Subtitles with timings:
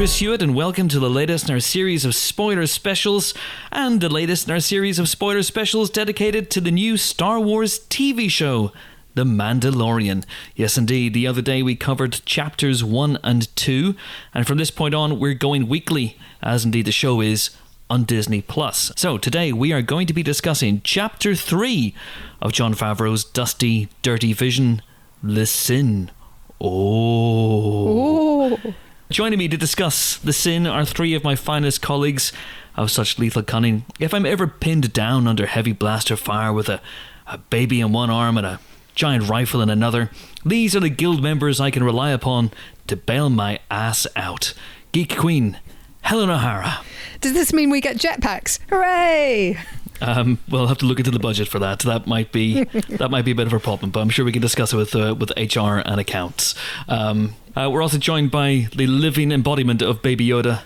[0.00, 3.34] Chris Hewitt, and welcome to the latest in our series of spoiler specials,
[3.70, 7.80] and the latest in our series of spoiler specials dedicated to the new Star Wars
[7.80, 8.72] TV show,
[9.14, 10.24] The Mandalorian.
[10.56, 13.94] Yes, indeed, the other day we covered chapters 1 and 2,
[14.32, 17.50] and from this point on, we're going weekly, as indeed the show is
[17.90, 18.92] on Disney Plus.
[18.96, 21.94] So today we are going to be discussing chapter 3
[22.40, 24.80] of Jon Favreau's dusty, dirty vision,
[25.22, 26.10] Le Sin.
[26.58, 28.56] Oh.
[28.64, 28.74] Oh.
[29.10, 32.32] Joining me to discuss the sin are three of my finest colleagues
[32.76, 33.84] of such lethal cunning.
[33.98, 36.80] If I'm ever pinned down under heavy blaster fire with a,
[37.26, 38.60] a baby in one arm and a
[38.94, 40.12] giant rifle in another,
[40.46, 42.52] these are the guild members I can rely upon
[42.86, 44.54] to bail my ass out.
[44.92, 45.58] Geek Queen,
[46.02, 46.78] Helen O'Hara.
[47.20, 48.60] Does this mean we get jetpacks?
[48.68, 49.58] Hooray!
[50.00, 51.80] Um, we'll have to look into the budget for that.
[51.80, 54.32] That might be that might be a bit of a problem, but I'm sure we
[54.32, 56.54] can discuss it with uh, with HR and accounts.
[56.88, 60.62] Um, uh, we're also joined by the living embodiment of Baby Yoda,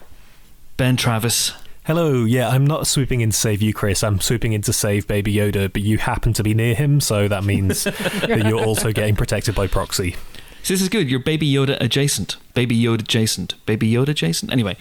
[0.77, 1.53] Ben Travis.
[1.85, 4.03] Hello, yeah, I'm not swooping in to save you, Chris.
[4.03, 7.29] I'm swooping in to save Baby Yoda, but you happen to be near him, so
[7.29, 10.17] that means that you're also getting protected by proxy.
[10.65, 11.11] So this is good.
[11.11, 12.39] You're Baby Yoda adjacent.
[12.55, 13.55] Baby Yoda adjacent.
[13.67, 14.51] Baby Yoda adjacent.
[14.51, 14.79] Anyway,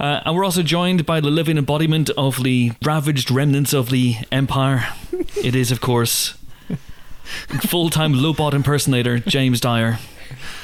[0.00, 4.16] uh, and we're also joined by the living embodiment of the ravaged remnants of the
[4.32, 4.88] Empire.
[5.12, 6.38] it is, of course,
[7.60, 9.98] full-time Lobot impersonator James Dyer.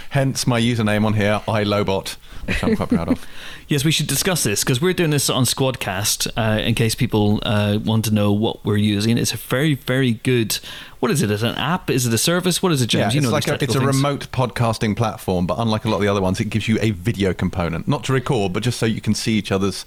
[0.08, 3.26] Hence my username on here, iLobot, which I'm quite proud of.
[3.68, 7.40] Yes, we should discuss this because we're doing this on Squadcast uh, in case people
[7.42, 9.16] uh, want to know what we're using.
[9.16, 10.58] It's a very, very good.
[11.00, 11.30] What is it?
[11.30, 11.88] Is it an app?
[11.88, 12.62] Is it a service?
[12.62, 13.14] What is it, James?
[13.14, 15.96] Yeah, you it's know like a, it's a remote podcasting platform, but unlike a lot
[15.96, 18.78] of the other ones, it gives you a video component, not to record, but just
[18.78, 19.86] so you can see each other's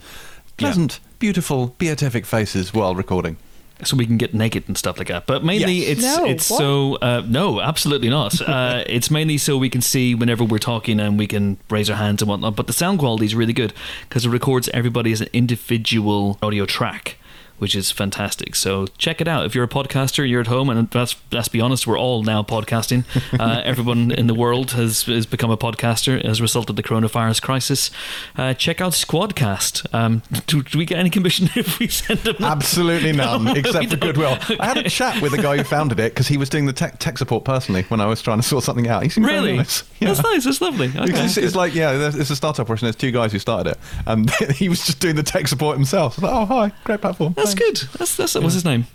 [0.58, 3.38] pleasant, beautiful, beatific faces while recording.
[3.84, 5.26] So we can get naked and stuff like that.
[5.26, 5.98] But mainly, Yes.
[5.98, 6.58] it's No, it's what?
[6.60, 8.40] so uh, no, absolutely not.
[8.48, 11.98] uh, it's mainly so we can see whenever we're talking and we can raise our
[11.98, 12.56] hands and whatnot.
[12.56, 13.74] But the sound quality is really good
[14.08, 17.18] because it records everybody as an individual audio track.
[17.58, 18.54] Which is fantastic.
[18.56, 19.46] So check it out.
[19.46, 22.44] If you're a podcaster, you're at home, and let's let's be honest, we're all now
[22.44, 23.06] podcasting.
[23.46, 26.84] Uh, everyone in the world has has become a podcaster as a result of the
[26.84, 27.92] coronavirus crisis.
[28.38, 29.86] Uh, check out Squadcast.
[29.94, 32.36] Um, do, do we get any commission if we send them?
[32.40, 34.38] Absolutely none, except for goodwill.
[34.60, 36.74] I had a chat with the guy who founded it because he was doing the
[36.74, 39.04] tech, tech support personally when I was trying to sort something out.
[39.04, 39.58] He seemed Really?
[39.58, 39.84] nice.
[40.00, 40.10] Yeah.
[40.10, 40.44] That's nice.
[40.46, 40.88] That's lovely.
[40.96, 41.26] Okay.
[41.26, 42.86] It's, it's like yeah, it's a startup operation.
[42.86, 46.22] There's two guys who started it, and he was just doing the tech support himself.
[46.22, 47.34] Like, oh hi, great platform.
[47.46, 47.90] That's good.
[47.98, 48.88] That's that's what's his name?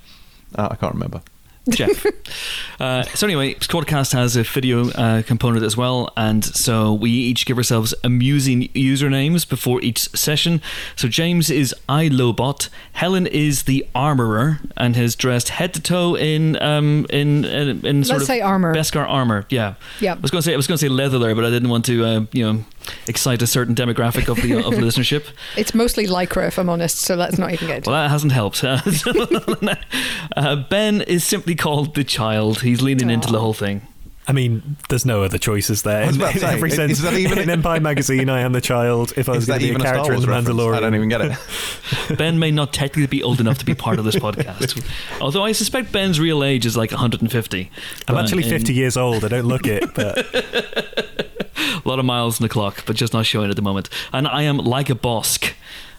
[0.56, 1.22] Uh, I can't remember.
[1.68, 2.06] Jeff.
[2.80, 7.44] uh, so anyway, Squadcast has a video uh, component as well, and so we each
[7.44, 10.62] give ourselves amusing usernames before each session.
[10.96, 16.60] So James is iLobot, Helen is the armorer, and has dressed head to toe in
[16.62, 18.74] um in in, in sort Let's of say armor.
[18.74, 19.46] Beskar armor.
[19.50, 20.14] Yeah, Yeah.
[20.14, 21.68] I was going to say I was going to say leather there, but I didn't
[21.68, 22.64] want to uh, you know
[23.06, 25.26] excite a certain demographic of the of the listenership.
[25.56, 27.86] It's mostly lycra, if I'm honest, so that's not even good.
[27.86, 28.62] Well, that hasn't helped.
[30.36, 32.60] uh, ben is simply called the child.
[32.62, 33.82] He's leaning into the whole thing.
[34.28, 36.02] I mean, there's no other choices there.
[36.02, 38.52] In, about in say, every is- sense, is that even- in Empire magazine, I am
[38.52, 39.12] the child.
[39.16, 40.48] If I was going that to be a even a character in Wars The reference?
[40.60, 42.16] Mandalorian, I don't even get it.
[42.18, 44.86] Ben may not technically be old enough to be part of this podcast,
[45.20, 47.70] although I suspect Ben's real age is like 150.
[48.06, 49.24] I'm actually in- 50 years old.
[49.24, 51.29] I don't look it, but
[51.60, 53.88] A lot of miles on the clock, but just not showing at the moment.
[54.12, 55.52] And I am like a Bossk.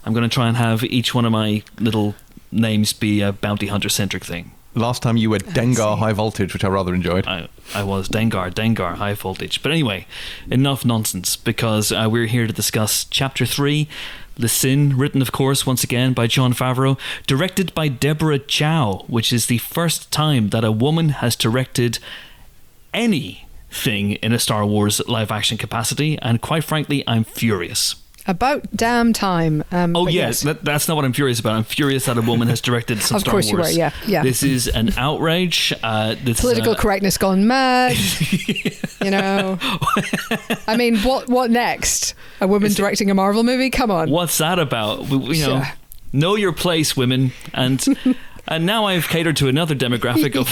[0.06, 2.16] I'm going to try and have each one of my little
[2.52, 4.52] names be a bounty hunter centric thing.
[4.74, 7.28] Last time you were Dengar High Voltage, which I rather enjoyed.
[7.28, 9.62] I, I was Dengar, Dengar, high voltage.
[9.62, 10.08] But anyway,
[10.50, 13.90] enough nonsense because uh, we're here to discuss Chapter 3,
[14.36, 16.98] The Sin, written, of course, once again by Jon Favreau,
[17.28, 22.00] directed by Deborah Chow, which is the first time that a woman has directed
[23.72, 26.18] anything in a Star Wars live action capacity.
[26.22, 27.96] And quite frankly, I'm furious.
[28.28, 29.64] About damn time.
[29.72, 31.54] Um, Oh yes, that, that's not what I'm furious about.
[31.56, 33.70] I'm furious that a woman has directed some Of Star course you Wars.
[33.72, 34.22] were, yeah, yeah.
[34.22, 35.74] This is an outrage.
[35.82, 37.98] Uh, this is Political a- correctness gone mad.
[39.02, 39.58] you know.
[40.68, 42.14] I mean, what what next?
[42.42, 43.72] A woman directing a Marvel movie?
[43.72, 44.12] Come on.
[44.12, 45.08] What's that about?
[45.08, 45.64] We- You know,
[46.14, 47.84] know your place, women, and
[48.48, 50.48] and now I've catered to another demographic of.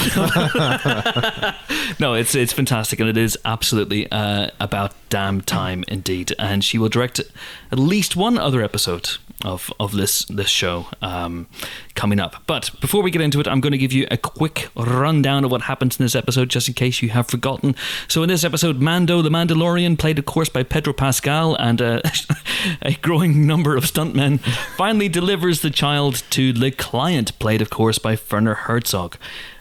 [2.01, 6.33] no, it's it's fantastic, and it is absolutely uh, about damn time indeed.
[6.39, 11.47] And she will direct at least one other episode of of this this show um,
[11.95, 12.43] coming up.
[12.47, 15.51] But before we get into it, I'm going to give you a quick rundown of
[15.51, 17.75] what happens in this episode, just in case you have forgotten.
[18.07, 22.01] So in this episode, Mando the Mandalorian, played of course by Pedro Pascal, and uh,
[22.81, 24.39] a growing number of stuntmen,
[24.77, 29.17] finally delivers the child to the client, played of course by Werner Herzog.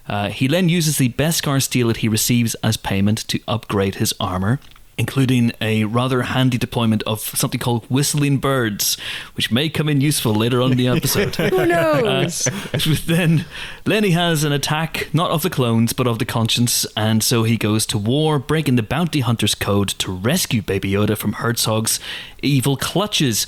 [0.08, 4.14] Uh, he then uses the Beskar steel that he receives as payment to upgrade his
[4.18, 4.58] armor.
[5.00, 8.96] including a rather handy deployment of something called whistling birds,
[9.36, 11.36] which may come in useful later on in the episode.
[11.36, 12.48] Who knows?
[13.06, 13.44] then
[13.86, 17.56] Lenny has an attack, not of the clones, but of the conscience, and so he
[17.56, 22.00] goes to war, breaking the bounty hunter's code to rescue Baby Yoda from Herzog's
[22.42, 23.46] evil clutches.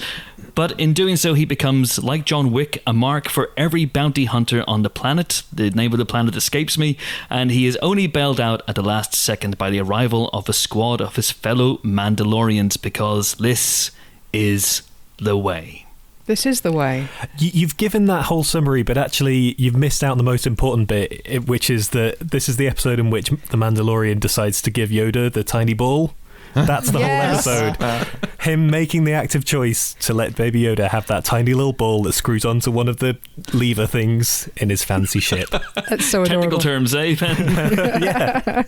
[0.55, 4.64] But in doing so, he becomes, like John Wick, a mark for every bounty hunter
[4.67, 5.43] on the planet.
[5.52, 6.97] The name of the planet escapes me,
[7.29, 10.52] and he is only bailed out at the last second by the arrival of a
[10.52, 13.91] squad of his fellow Mandalorians because this
[14.32, 14.82] is
[15.19, 15.87] the way.
[16.26, 17.08] this is the way.
[17.38, 20.87] You, you've given that whole summary, but actually, you've missed out on the most important
[20.88, 24.91] bit, which is that this is the episode in which the Mandalorian decides to give
[24.91, 26.14] Yoda the tiny ball.
[26.67, 27.44] That's the Yes.
[27.44, 28.08] whole episode.
[28.41, 32.12] Him making the active choice to let Baby Yoda have that tiny little ball that
[32.14, 33.19] screws onto one of the
[33.52, 35.49] lever things in his fancy ship.
[35.88, 36.58] That's so adorable.
[36.58, 37.37] Technical terms, eh, Ben?
[38.02, 38.62] yeah,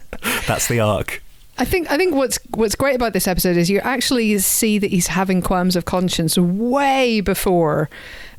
[0.47, 1.23] that's the arc.
[1.63, 4.91] I think I think what's what's great about this episode is you actually see that
[4.91, 7.89] he's having qualms of conscience way before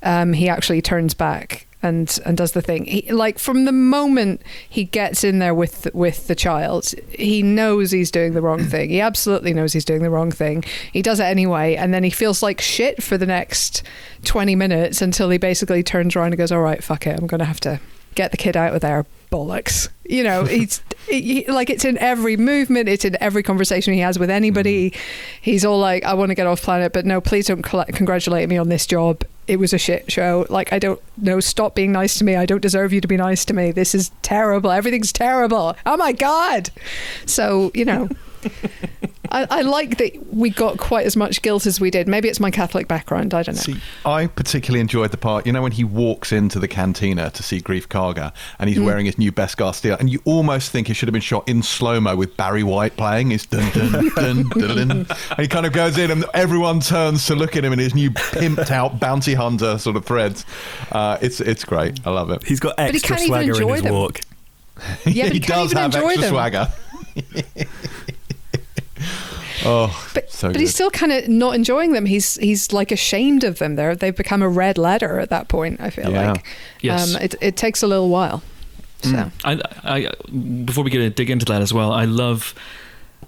[0.02, 2.84] um, he actually turns back and and does the thing.
[2.84, 7.92] He, like from the moment he gets in there with with the child, he knows
[7.92, 8.90] he's doing the wrong thing.
[8.90, 10.66] He absolutely knows he's doing the wrong thing.
[10.92, 13.84] He does it anyway, and then he feels like shit for the next
[14.26, 17.40] twenty minutes until he basically turns around and goes, "All right, fuck it, I'm going
[17.40, 17.80] to have to."
[18.16, 19.90] Get the kid out of there, bollocks.
[20.06, 24.20] You know, he's he, like it's in every movement, it's in every conversation he has
[24.20, 24.92] with anybody.
[24.92, 25.00] Mm-hmm.
[25.42, 28.58] He's all like, "I want to get off planet, but no, please don't congratulate me
[28.58, 29.24] on this job.
[29.48, 30.46] It was a shit show.
[30.50, 31.40] Like, I don't know.
[31.40, 32.36] Stop being nice to me.
[32.36, 33.72] I don't deserve you to be nice to me.
[33.72, 34.72] This is terrible.
[34.72, 35.76] Everything's terrible.
[35.86, 36.70] Oh my god."
[37.26, 38.10] So you know.
[39.32, 42.08] I, I like that we got quite as much guilt as we did.
[42.08, 43.34] Maybe it's my Catholic background.
[43.34, 43.62] I don't know.
[43.62, 47.42] See, I particularly enjoyed the part, you know, when he walks into the cantina to
[47.42, 50.94] see Greef Karga and he's wearing his new Beskar steel, and you almost think it
[50.94, 53.32] should have been shot in slow mo with Barry White playing.
[53.32, 54.92] It's dun dun dun dun dun.
[54.92, 57.96] And he kind of goes in, and everyone turns to look at him in his
[57.96, 60.46] new pimped out bounty hunter sort of threads.
[60.92, 62.00] Uh, it's it's great.
[62.06, 62.44] I love it.
[62.44, 63.94] He's got he extra can't even swagger in his them.
[63.94, 64.20] walk.
[65.06, 66.32] Yeah, but he he can't does even have enjoy extra them.
[66.32, 66.68] swagger.
[69.66, 72.06] oh, But, so but he's still kind of not enjoying them.
[72.06, 73.76] He's he's like ashamed of them.
[73.76, 75.80] They're they've become a red letter at that point.
[75.82, 76.34] I feel Yeah.
[76.34, 76.46] like
[76.82, 77.16] Yes.
[77.16, 78.42] um, it it takes a little while.
[79.02, 80.10] So I, I,
[80.64, 82.54] before we get to dig into that as well, I love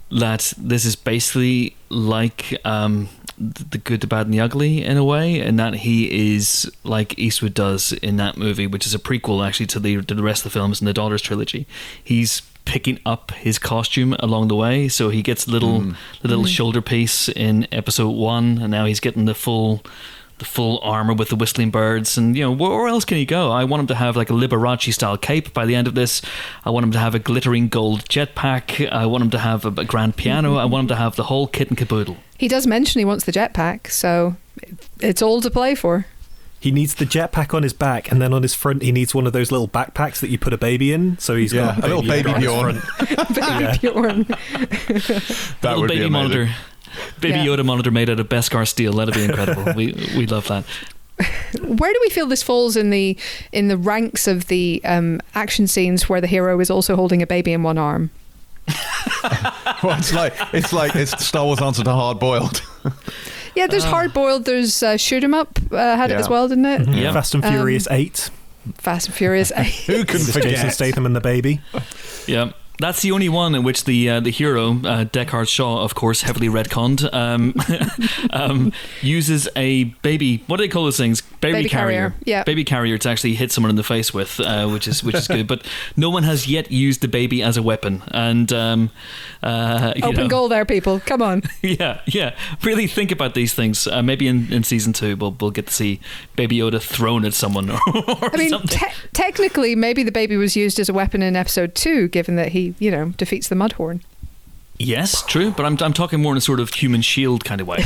[0.09, 5.03] that this is basically like um, the good, the bad, and the ugly in a
[5.03, 9.45] way, and that he is like Eastwood does in that movie, which is a prequel
[9.45, 11.67] actually to the to the rest of the films in the Dollars trilogy.
[12.01, 16.47] He's picking up his costume along the way, so he gets little the little mm.
[16.47, 16.55] mm.
[16.55, 19.83] shoulder piece in episode one, and now he's getting the full
[20.37, 22.17] the full armor with the whistling birds.
[22.17, 23.51] And you know where, where else can he go?
[23.51, 26.21] I want him to have like a liberace style cape by the end of this.
[26.65, 28.89] I want him to have a glittering gold jetpack.
[28.91, 30.57] I want him to have a, a grand piano.
[30.57, 32.17] I want him to have the whole kit and caboodle.
[32.37, 34.35] He does mention he wants the jetpack, so
[34.99, 36.05] it's all to play for.
[36.65, 39.27] He needs the jetpack on his back, and then on his front, he needs one
[39.27, 41.15] of those little backpacks that you put a baby in.
[41.19, 42.79] So he's Yeah, got a little baby on his Bjorn.
[42.79, 43.09] front.
[43.35, 43.77] Baby Yeah.
[43.77, 44.23] Bjorn.
[45.61, 46.11] that little would be baby amazing.
[46.11, 46.49] monitor
[47.19, 47.45] baby Yeah.
[47.45, 50.63] yoda monitor made out of beskar steel that'd be incredible we we love that
[51.61, 53.15] Where do we feel this falls in the
[53.51, 57.27] in the ranks of the um, action scenes where the hero is also holding a
[57.27, 58.09] baby in one arm?
[59.83, 62.61] Well, it's like it's like it's Star Wars answer to hard boiled.
[63.55, 64.45] Yeah, there's hard boiled.
[64.45, 65.57] There's uh, shoot 'em up.
[65.71, 66.19] Uh, had it Yeah.
[66.19, 66.87] as well, didn't it?
[66.89, 67.13] Yep.
[67.13, 68.29] Fast and Um, Furious 8.
[68.77, 69.51] Fast and Furious.
[69.55, 69.73] Eight.
[69.87, 70.73] Who can Just Jason forget?
[70.73, 71.61] Statham and the baby.
[72.27, 72.51] Yeah.
[72.77, 76.21] That's the only one in which the uh, the hero uh, Deckard Shaw, of course,
[76.23, 77.53] heavily retconned, um,
[78.31, 80.43] um, uses a baby.
[80.47, 81.21] What do they call those things?
[81.21, 82.43] Baby, Baby carrier, yeah.
[82.43, 85.27] baby carrier to actually hit someone in the face with, uh, which is which is
[85.27, 85.47] good.
[85.47, 85.65] But
[85.95, 88.01] no one has yet used the baby as a weapon.
[88.11, 88.89] And um,
[89.43, 90.99] uh, you Open know, goal there, people.
[91.01, 91.43] Come on.
[91.61, 92.35] yeah, yeah.
[92.63, 93.85] Really think about these things.
[93.85, 95.99] Uh, maybe in, in season two, we'll we'll get to see
[96.35, 100.55] Baby Yoda thrown at someone or, or I mean, te- technically, maybe the baby was
[100.55, 104.01] used as a weapon in episode two, given that he, you know, defeats the Mudhorn.
[104.79, 105.51] yes, true.
[105.51, 107.83] But I'm I'm talking more in a sort of human shield kind of way.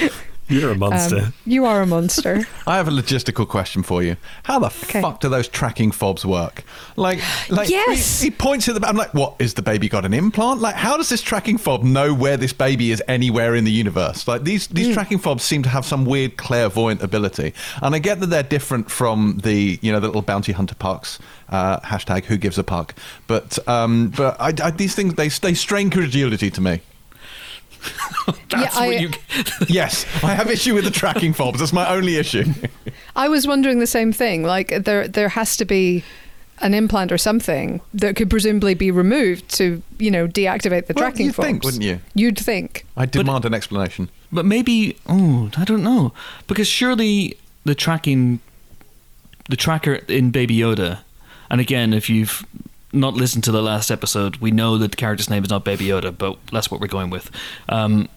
[0.52, 1.18] You're a monster.
[1.18, 2.46] Um, you are a monster.
[2.66, 4.16] I have a logistical question for you.
[4.44, 5.00] How the Okay.
[5.00, 6.62] fuck do those tracking fobs work?
[6.96, 8.20] Like, like Yes.
[8.20, 8.86] he, he points at the.
[8.86, 10.60] I'm like, what is the baby got an implant?
[10.60, 14.28] Like, how does this tracking fob know where this baby is anywhere in the universe?
[14.28, 14.92] Like these these Hmm.
[14.94, 18.90] tracking fobs seem to have some weird clairvoyant ability, and I get that they're different
[18.90, 21.18] from the you know the little bounty hunter parks.
[21.48, 22.94] Uh, hashtag Who gives a puck?
[23.26, 26.80] But um, but I, I, these things they they strain credulity to me.
[28.48, 29.08] That's Yeah, I- what you.
[29.36, 31.58] Uh, yes, I have issue with the tracking fobs.
[31.60, 32.44] That's my only issue.
[33.16, 34.42] I was wondering the same thing.
[34.44, 36.04] Like there, there has to be
[36.60, 41.04] an implant or something that could presumably be removed to, you know, deactivate the Well,
[41.06, 41.46] tracking you'd fobs.
[41.46, 41.98] think, wouldn't you?
[42.14, 42.86] You'd think.
[42.96, 44.08] I demand an explanation.
[44.30, 46.12] But maybe, oh, I don't know,
[46.46, 48.38] because surely the tracking,
[49.48, 51.00] the tracker in Baby Yoda,
[51.50, 52.46] and again, if you've
[52.92, 55.86] not listened to the last episode, we know that the character's name is not Baby
[55.86, 57.30] Yoda, but that's what we're going with.
[57.68, 58.08] Um,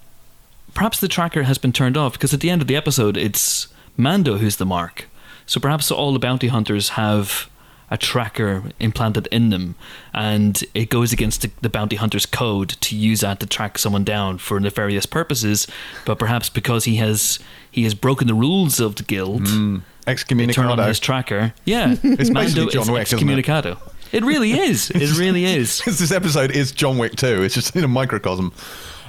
[0.74, 3.67] perhaps the tracker has been turned off because at the end of the episode, it's
[3.98, 5.08] Mando who's the mark.
[5.46, 7.50] So perhaps all the bounty hunters have
[7.91, 9.75] a tracker implanted in them,
[10.13, 14.03] and it goes against the, the bounty hunter's code to use that to track someone
[14.03, 15.67] down for nefarious purposes.
[16.03, 17.39] But perhaps because he has
[17.70, 19.48] he has broken the rules of the guild,
[20.55, 21.53] turn on his tracker.
[21.63, 23.48] Yeah, It's Mando basically John is Wick, isn't it?
[24.16, 24.24] Excommunicado.
[24.24, 24.90] It really is.
[24.96, 25.82] It really is.
[25.86, 27.44] this episode is John Wick 2.
[27.44, 28.52] It's just in a microcosm.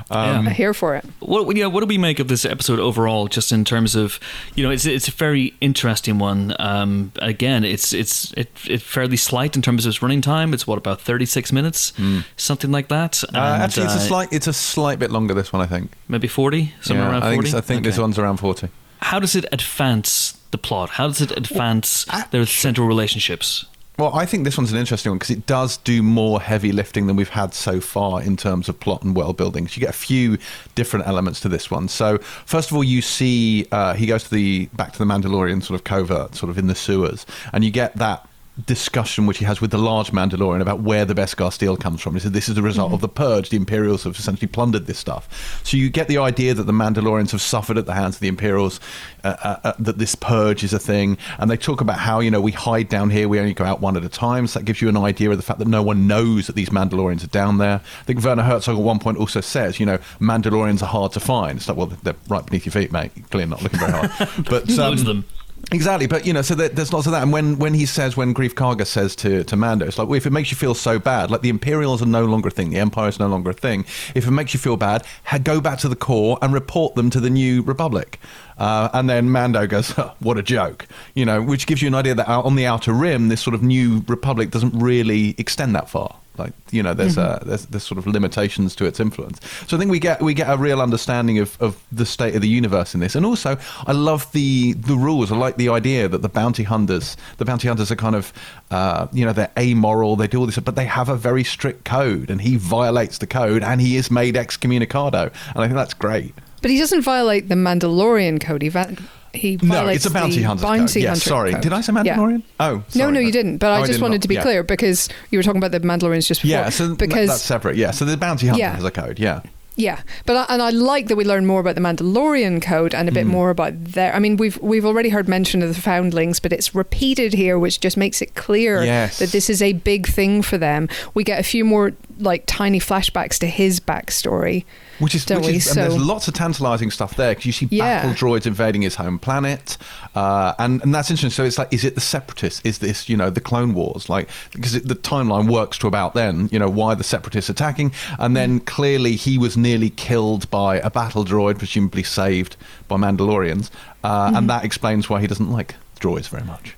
[0.08, 0.38] Um, Yeah.
[0.38, 1.04] I'm here for it.
[1.18, 3.26] What yeah, what do we make of this episode overall?
[3.26, 4.20] Just in terms of,
[4.54, 6.54] you know, it's it's a very interesting one.
[6.60, 10.54] Um, again, it's it's it, it's fairly slight in terms of its running time.
[10.54, 11.92] It's what about thirty six minutes,
[12.36, 13.24] something like that.
[13.24, 14.28] Uh, And, actually, it's a uh, slight.
[14.32, 15.34] It's a slight bit longer.
[15.34, 15.90] This one, I think.
[16.08, 17.58] maybe forty, somewhere Yeah, around I think, forty.
[17.58, 18.68] I think this one's around forty.
[19.00, 20.90] How does it advance the plot?
[20.90, 23.66] How does it advance their central relationships?
[23.98, 27.06] Well, I think this one's an interesting one because it does do more heavy lifting
[27.06, 29.66] than we've had so far in terms of plot and world building.
[29.68, 30.36] So you get a few
[30.74, 31.88] different elements to this one.
[31.88, 35.62] So first of all, you see uh, he goes to the back to the Mandalorian
[35.62, 37.24] sort of covert, sort of in the sewers,
[37.54, 38.28] and you get that
[38.64, 42.14] discussion which he has with the large Mandalorian about where the Beskar steel comes from.
[42.14, 43.50] He said this is the result of the purge.
[43.50, 45.60] The Imperials have essentially plundered this stuff.
[45.62, 48.28] So you get the idea that the Mandalorians have suffered at the hands of the
[48.28, 48.80] Imperials,
[49.24, 52.30] uh, uh, uh, that this purge is a thing, and they talk about how you
[52.30, 54.46] know we hide down here, we only go out one at a time.
[54.46, 56.70] So that gives you an idea of the fact that no one knows that these
[56.70, 57.80] Mandalorians are down there.
[58.00, 61.20] I think Werner Herzog at one point also says, you know, Mandalorians are hard to
[61.20, 61.58] find.
[61.58, 63.12] It's like, well, they're right beneath your feet, mate.
[63.14, 64.10] You're clearly not looking very hard.
[64.48, 65.24] But um, them.
[65.72, 67.22] Exactly, but you know, so there, there's lots of that.
[67.22, 70.16] And when, when he says, when Greef Karga says to, to Mando, it's like, well,
[70.16, 72.70] if it makes you feel so bad, like the Imperials are no longer a thing,
[72.70, 73.84] the Empire is no longer a thing.
[74.14, 77.10] If it makes you feel bad, ha- go back to the core and report them
[77.10, 78.20] to the new Republic.
[78.58, 81.94] Uh, and then Mando goes, "Huh, what a joke, you know, which gives you an
[81.94, 85.90] idea that on the outer rim, this sort of new Republic doesn't really extend that
[85.90, 86.16] far.
[86.38, 89.40] Like you know, there's uh, there's, there's sort of limitations to its influence.
[89.66, 92.42] So I think we get we get a real understanding of, of the state of
[92.42, 95.32] the universe in this, and also I love the the rules.
[95.32, 98.32] I like the idea that the bounty hunters, the bounty hunters are kind of,
[98.70, 100.16] uh, you know, they're amoral.
[100.16, 103.26] They do all this, but they have a very strict code, and he violates the
[103.26, 106.34] code, and he is made excommunicado, and I think that's great.
[106.62, 108.62] But he doesn't violate the Mandalorian code.
[108.62, 108.96] He, va-
[109.36, 110.62] he No, it's a bounty hunter.
[110.62, 111.52] bounty Yes, hunter sorry.
[111.52, 111.62] code.
[111.62, 112.16] Did I say Yeah.
[112.16, 112.42] Mandalorian?
[112.60, 113.12] Oh, No, sorry.
[113.12, 113.58] no, you didn't.
[113.58, 114.22] But Oh, I just wanted not.
[114.22, 114.42] to be Yeah.
[114.42, 116.58] clear because you were talking about the Mandalorians just before.
[116.58, 117.76] Yeah, so because that's separate.
[117.76, 118.74] Yeah, so the bounty hunter Yeah.
[118.74, 119.18] has a code.
[119.18, 119.40] Yeah.
[119.78, 123.10] Yeah, but I, and I like that we learn more about the Mandalorian code and
[123.10, 123.30] a bit mm.
[123.30, 124.14] more about their.
[124.14, 127.78] I mean, we've we've already heard mention of the foundlings, but it's repeated here, which
[127.78, 129.18] just makes it clear Yes.
[129.18, 130.88] that this is a big thing for them.
[131.12, 134.64] We get a few more like tiny flashbacks to his backstory.
[134.98, 138.02] Which is, which is and there's lots of tantalizing stuff there because you see Yeah.
[138.02, 139.76] battle droids invading his home planet,
[140.14, 141.30] uh, and and that's interesting.
[141.34, 142.60] So it's like, is it the Separatists?
[142.64, 144.08] Is this you know the Clone Wars?
[144.08, 146.48] Like because it, the timeline works to about then.
[146.50, 150.90] You know why the Separatists attacking, and then clearly he was nearly killed by a
[150.90, 152.56] battle droid, presumably saved
[152.88, 153.70] by Mandalorians,
[154.02, 154.36] uh, Mm-hmm.
[154.36, 156.74] and that explains why he doesn't like droids very much.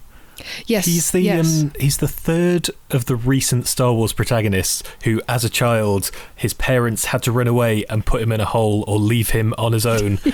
[0.66, 1.62] Yes, He's the yes.
[1.62, 6.54] um, he's the third of the recent Star Wars protagonists who, as a child, his
[6.54, 9.73] parents had to run away and put him in a hole or leave him on
[9.73, 10.18] his own.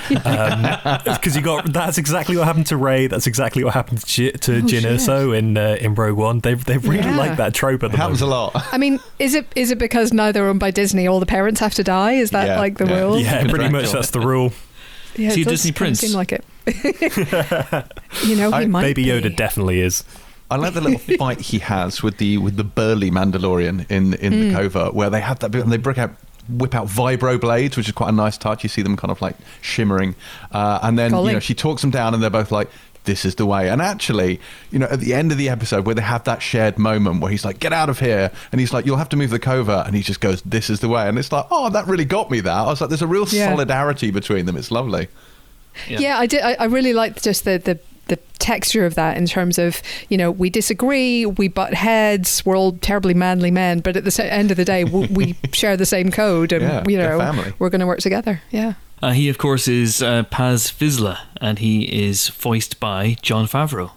[1.05, 3.07] Because you got that's exactly what happened to Rey.
[3.07, 4.83] That's exactly what happened to, J- to Oh, Jyn.
[4.83, 6.41] Erso in uh, in Rogue One.
[6.41, 7.17] They they really Yeah.
[7.17, 8.53] like that trope at It the happens a lot.
[8.73, 11.61] I mean, is it is it because now they're owned by Disney, all the parents
[11.61, 12.13] have to die?
[12.13, 13.01] Is that Yeah, like the yeah.
[13.01, 13.19] rule?
[13.19, 14.53] Yeah, pretty much that's the rule.
[15.17, 16.01] Yeah, See it does Disney prince?
[16.01, 16.45] Seem like it.
[18.25, 19.09] you know, he I- might Baby be.
[19.11, 20.05] Yoda definitely is.
[20.51, 24.33] I like the little fight he has with the with the burly Mandalorian in in
[24.33, 24.41] Hmm.
[24.49, 26.13] the covert, where they have that bit and they break out.
[26.47, 28.63] Whip out vibro blades, which is quite a nice touch.
[28.65, 30.15] You see them kind of like shimmering,
[30.53, 32.69] uh, and then you know she talks them down, and they're both like,
[33.05, 34.41] "This is the way." And actually,
[34.71, 37.31] you know, at the end of the episode, where they have that shared moment where
[37.31, 39.87] he's like, "Get out of here," and he's like, "You'll have to move the covert,"
[39.87, 42.31] and he just goes, "This is the way," and it's like, "Oh, that really got
[42.31, 43.49] me." That I was like, "There's a real Yeah.
[43.49, 44.59] solidarity between them.
[44.59, 45.09] It's lovely."
[45.89, 46.43] Yeah, I did.
[46.43, 50.17] I, I really liked just the, the the texture of that in terms of you
[50.17, 54.51] know we disagree, we butt heads, we're all terribly manly men, but at the end
[54.51, 57.81] of the day, we, we share the same code, and Yeah, you know we're going
[57.81, 58.43] to work together.
[58.51, 58.75] Yeah.
[59.03, 63.91] Uh, he, of course, is uh, Paz Vizsla, and he is voiced by Jon Favreau.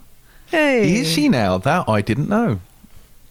[0.47, 1.57] Hey, Is she now?
[1.57, 2.59] That I didn't know.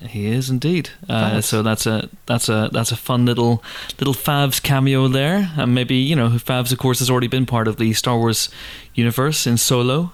[0.00, 0.90] He is indeed.
[1.08, 3.62] Uh, so that's a that's a that's a fun little
[3.98, 7.66] little Favs cameo there, and maybe you know Favs, of course, has already been part
[7.66, 8.50] of the Star Wars
[8.94, 10.12] universe in Solo,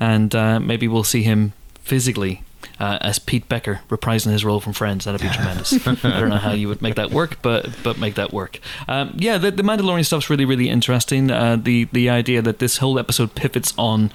[0.00, 2.42] and uh, maybe we'll see him physically
[2.80, 5.04] uh, as Pete Becker reprising his role from Friends.
[5.04, 5.86] That'd be tremendous.
[5.86, 8.58] I don't know how you would make that work, but but make that work.
[8.88, 11.30] Um, yeah, the, the Mandalorian stuff's really really interesting.
[11.30, 14.10] Uh, the the idea that this whole episode pivots on.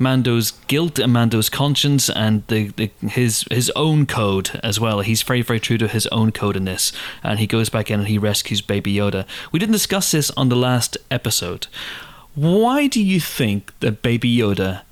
[0.00, 5.00] Mando's guilt and Mando's conscience and the, the, his his own code as well.
[5.00, 6.92] He's very very true to his own code in this,
[7.22, 9.26] and he goes back in and he rescues Baby Yoda.
[9.52, 11.66] We didn't discuss this on the last episode.
[12.34, 14.82] Why do you think that Baby Yoda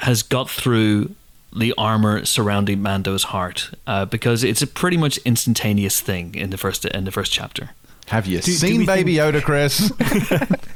[0.00, 1.14] has got through
[1.54, 3.70] the armor surrounding Mando's heart?
[3.86, 7.70] Uh, because it's a pretty much instantaneous thing in the first in the first chapter.
[8.06, 9.92] Have you do seen we Baby Yoda, Chris?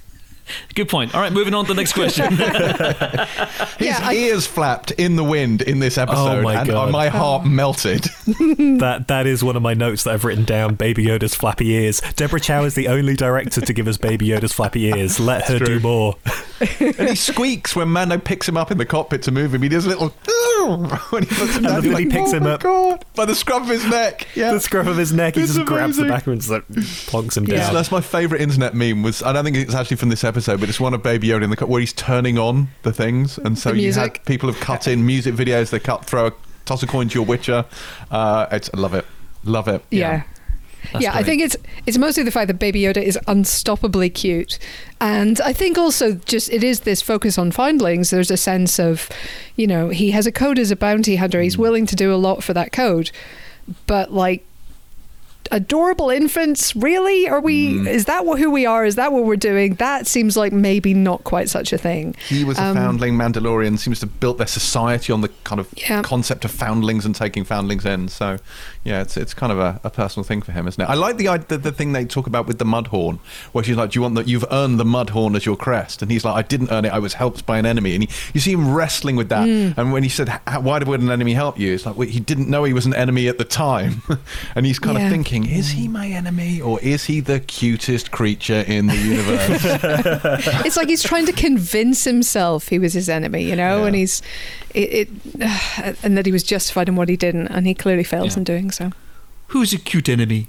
[0.74, 1.14] Good point.
[1.14, 2.32] All right, moving on to the next question.
[2.34, 6.92] His Yeah, I- ears flapped in the wind in this episode, my and uh, God.
[6.92, 8.06] my heart melted.
[8.80, 10.74] That that is one of my notes that I've written down.
[10.74, 12.00] Baby Yoda's flappy ears.
[12.16, 15.20] Deborah Chow is the only director to give us Baby Yoda's flappy ears.
[15.20, 15.66] Let her true.
[15.66, 16.16] do more.
[16.80, 19.62] and he squeaks when Mando picks him up in the cockpit to move him.
[19.62, 20.08] He does a little
[21.10, 21.74] when he puts him And down.
[21.74, 22.60] then he like, picks oh him my up.
[22.62, 24.26] God, by the scruff of his neck.
[24.34, 26.40] Yeah, The scruff of his neck, he It's just grabs the back of him and
[26.40, 27.56] just like plonks him Yeah.
[27.58, 27.74] down.
[27.74, 29.02] That's my favourite internet meme.
[29.02, 31.42] Was I don't think it's actually from this episode, but it's one of Baby Yoda
[31.44, 34.16] in the where he's turning on the things, and so The you music.
[34.18, 35.70] have people have cut in music videos.
[35.70, 36.32] They cut, throw, a,
[36.64, 37.64] toss a coin to your Witcher.
[38.10, 39.04] Uh, it's I love it,
[39.44, 39.82] love it.
[39.90, 40.22] yeah.
[40.92, 41.56] That's yeah, I think it's
[41.86, 44.58] it's mostly the fact that Baby Yoda is unstoppably cute,
[44.98, 48.08] and I think also just it is this focus on foundlings.
[48.08, 49.10] There's a sense of,
[49.56, 51.42] you know, he has a code as a bounty hunter.
[51.42, 53.10] He's willing to do a lot for that code,
[53.86, 54.42] but like
[55.50, 57.28] adorable infants, really?
[57.28, 57.88] Are we?
[57.88, 58.84] Is that what, who we are?
[58.84, 59.74] Is that what we're doing?
[59.74, 62.14] That seems like maybe not quite such a thing.
[62.28, 63.78] He was a Um, foundling Mandalorian.
[63.78, 66.02] Seems to have built their society on the kind of Yeah.
[66.02, 68.08] concept of foundlings and taking foundlings in.
[68.08, 68.38] So,
[68.84, 70.88] yeah, it's it's kind of a, a personal thing for him, isn't it?
[70.88, 73.18] I like the, the the thing they talk about with the mudhorn,
[73.52, 74.28] where she's like, "Do you want that?
[74.28, 76.92] You've earned the mudhorn as your crest," and he's like, "I didn't earn it.
[76.92, 79.48] I was helped by an enemy." And he, you see him wrestling with that.
[79.48, 80.28] And when he said,
[80.62, 82.94] "Why would an enemy help you?" It's like well, he didn't know he was an
[82.94, 84.02] enemy at the time,
[84.54, 85.04] and he's kind Yeah.
[85.06, 89.62] of thinking, "Is he my enemy or is he the cutest creature in the universe?"
[90.66, 93.86] it's like he's trying to convince himself he was his enemy, you know, Yeah.
[93.86, 94.22] and he's
[94.74, 95.08] it, it
[96.04, 98.38] and that he was justified in what he didn't, and he clearly fails Yeah.
[98.38, 98.90] in doing so.
[99.48, 100.46] Who's a cute enemy?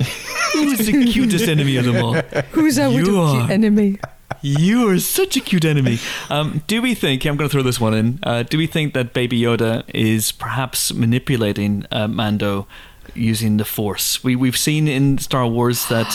[0.53, 2.13] Who's the cutest enemy of them all?
[2.51, 3.35] Who's our You are.
[3.39, 3.97] cute enemy?
[4.43, 5.97] You are such a cute enemy.
[6.29, 7.25] Um, do we think?
[7.25, 8.19] I'm going to throw this one in.
[8.23, 12.67] Uh, do we think that Baby Yoda is perhaps manipulating uh, Mando
[13.15, 14.23] using the Force?
[14.23, 16.07] We we've seen in Star Wars that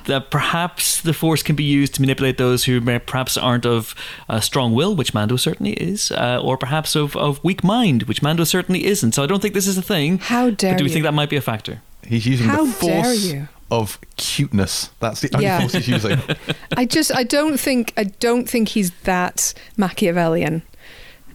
[0.06, 3.94] that perhaps the Force can be used to manipulate those who may, perhaps aren't of
[4.28, 8.22] uh, strong will, which Mando certainly is, uh, or perhaps of, of weak mind, which
[8.22, 9.12] Mando certainly isn't.
[9.12, 10.18] So I don't think this is a thing.
[10.18, 10.94] How dare But do we you.
[10.94, 11.80] think that might be a factor?
[12.06, 13.48] He's using How the dare force you.
[13.70, 14.90] of cuteness.
[15.00, 15.60] That's the only Yeah.
[15.60, 16.20] force he's using.
[16.76, 20.62] I just I don't think I don't think he's that Machiavellian.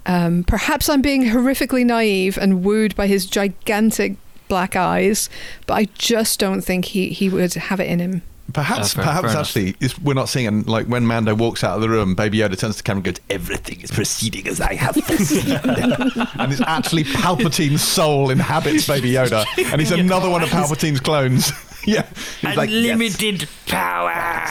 [0.05, 4.15] Um, perhaps I'm being horrifically naive and wooed by his gigantic
[4.49, 5.29] black eyes,
[5.65, 8.21] but I just don't think he, he would have it in him.
[8.51, 10.47] Perhaps, Uh, fair- perhaps fair actually, it's, we're not seeing.
[10.47, 12.97] And like when Mando walks out of the room, Baby Yoda turns to the camera
[12.97, 18.87] and goes, "Everything is proceeding as I have foreseen." and it's actually Palpatine's soul inhabits
[18.87, 21.51] Baby Yoda, and he's another one of Palpatine's clones.
[21.85, 22.07] yeah,
[22.41, 23.45] he's like, yes.
[23.67, 24.45] Power.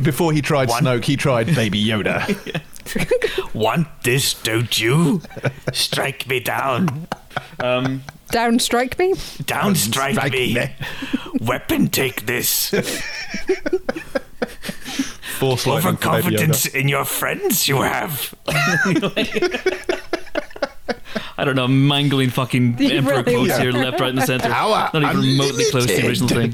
[0.00, 2.62] Before he tried Snoke, he tried Baby Yoda.
[3.52, 5.22] Want this, don't you?
[5.72, 7.08] Strike me down.
[7.58, 9.14] Um, Down strike me.
[9.46, 10.54] down strike, Strike me.
[10.54, 10.70] me.
[11.40, 12.70] Weapon take this.
[15.38, 18.34] Force lightning for Baby in your friends you have.
[21.40, 23.60] I don't know, mangling fucking You emperor really quotes are.
[23.62, 24.48] here, left, right, and centre.
[24.48, 26.52] Power Not even remotely close to the original thing.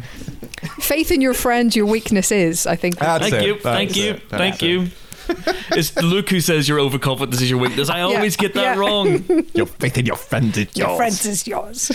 [0.80, 2.66] Faith in your friend, your weakness is.
[2.66, 2.98] I think.
[2.98, 4.66] That's Thank it, you, that's thank you, it, that's thank it.
[4.66, 4.88] you.
[5.70, 7.32] It's Luke who says you're overconfident.
[7.32, 7.88] This is your weakness.
[7.88, 8.78] I always get that yeah.
[8.78, 9.24] wrong.
[9.54, 10.76] Your faith in your friend is yours.
[10.76, 10.96] your yours.
[10.96, 11.90] friend is yours.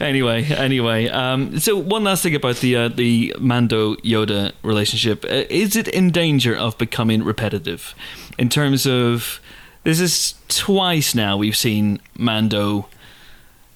[0.00, 1.08] Anyway, anyway.
[1.08, 5.88] Um, so one last thing about the uh, the Mando Yoda relationship: uh, is it
[5.88, 7.94] in danger of becoming repetitive?
[8.38, 9.40] In terms of
[9.84, 12.88] this is twice now we've seen Mando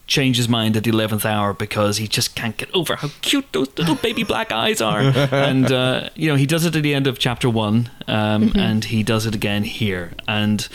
[0.06, 3.46] change his mind at the eleventh hour because he just can't get over how cute
[3.52, 5.00] those little baby black eyes are,
[5.32, 8.84] and uh, you know he does it at the end of chapter one, um, and
[8.86, 10.68] he does it again here, and.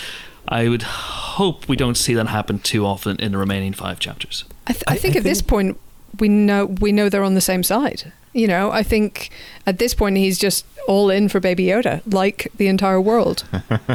[0.51, 4.45] I would hope we don't see that happen too often in the remaining five chapters.
[4.65, 5.79] I, th- I I- think at this point
[6.19, 8.11] we know we know they're on the same side.
[8.33, 9.29] You know, I think
[9.67, 13.43] at this point he's just all in for Baby Yoda, like the entire world.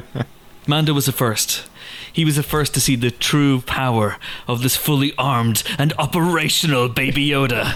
[0.68, 1.64] Manda was the first.
[2.14, 6.88] He was the first to see the true power of this fully armed and operational
[6.88, 7.66] Baby Yoda.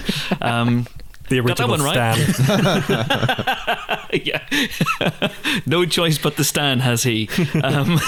[0.41, 0.87] Um,
[1.27, 2.15] The Got that original one right.
[2.15, 4.09] Stan.
[4.23, 5.29] yeah.
[5.65, 7.29] no choice but the Stan, has he?
[7.61, 7.99] Um,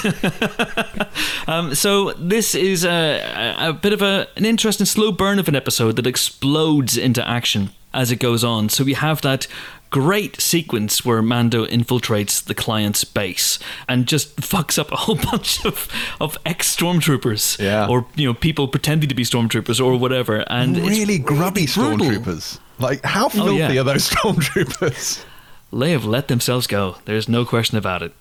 [1.47, 5.55] um, so this is a, a bit of a, an interesting slow burn of an
[5.55, 8.69] episode that explodes into action as it goes on.
[8.69, 9.47] So we have that
[9.91, 15.63] great sequence where Mando infiltrates the client's base and just fucks up a whole bunch
[15.65, 15.87] of,
[16.19, 17.87] of ex stormtroopers Yeah.
[17.87, 22.07] or you know people pretending to be stormtroopers or whatever and it's really grubby brutal.
[22.07, 22.59] stormtroopers.
[22.79, 23.81] Like, how filthy yeah.
[23.81, 25.23] are those stormtroopers?
[25.71, 26.95] They have let themselves go.
[27.05, 28.13] There's no question about it.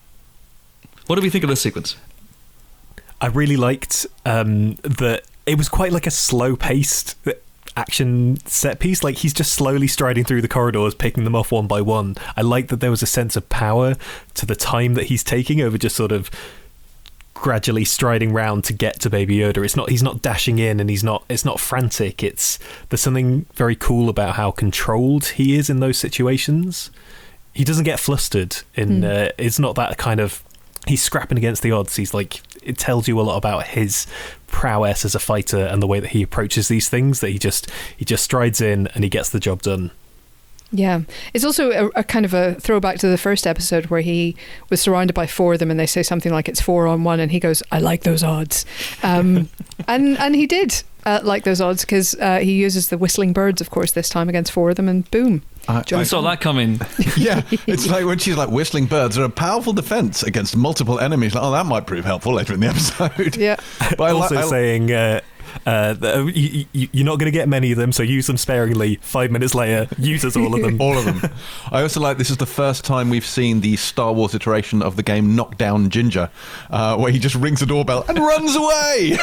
[1.07, 1.97] What do we think of this sequence?
[3.21, 7.17] I really liked um, that it was quite like a slow paced
[7.77, 9.03] action set piece.
[9.05, 12.17] Like he's just slowly striding through the corridors, picking them off one by one.
[12.37, 13.97] I like that there was a sense of power
[14.35, 16.31] to the time that he's taking over just sort of
[17.41, 19.65] gradually striding round to get to Baby Yoda.
[19.65, 22.23] It's not he's not dashing in and he's not it's not frantic.
[22.23, 26.91] It's there's something very cool about how controlled he is in those situations.
[27.53, 30.45] He doesn't get flustered in uh, it's not that kind of
[30.87, 31.97] he's scrapping against the odds.
[31.97, 34.07] He's like it tells you a lot about his
[34.51, 37.71] prowess as a fighter and the way that he approaches these things that he just
[37.97, 39.91] he just strides in and he gets the job done.
[40.73, 41.01] Yeah.
[41.35, 44.37] It's also a, a kind of a throwback to the first episode where he
[44.69, 47.19] was surrounded by four of them and they say something like it's four on one
[47.21, 48.65] and he goes, I like those odds.
[49.03, 49.49] Um,
[49.89, 53.61] and, and he did uh, like those odds because uh, he uses the whistling birds,
[53.61, 55.43] of course, this time against four of them and boom.
[55.69, 56.81] I- I saw that coming.
[57.17, 61.35] yeah, it's like when she's like whistling birds are a powerful defense against multiple enemies.
[61.35, 63.37] Like, oh, that might prove helpful later in the episode.
[63.37, 63.57] Yeah.
[63.97, 65.21] but I, li- also I- saying uh,
[65.67, 68.97] uh, you, you, you're not going to get many of them, so use them sparingly.
[68.97, 70.81] Five minutes later, uses all of them.
[70.81, 71.31] all of them.
[71.71, 74.97] I also like this is the first time we've seen the Star Wars iteration of
[74.97, 76.31] the game Knockdown Ginger,
[76.71, 79.19] uh, where he just rings a doorbell and runs away.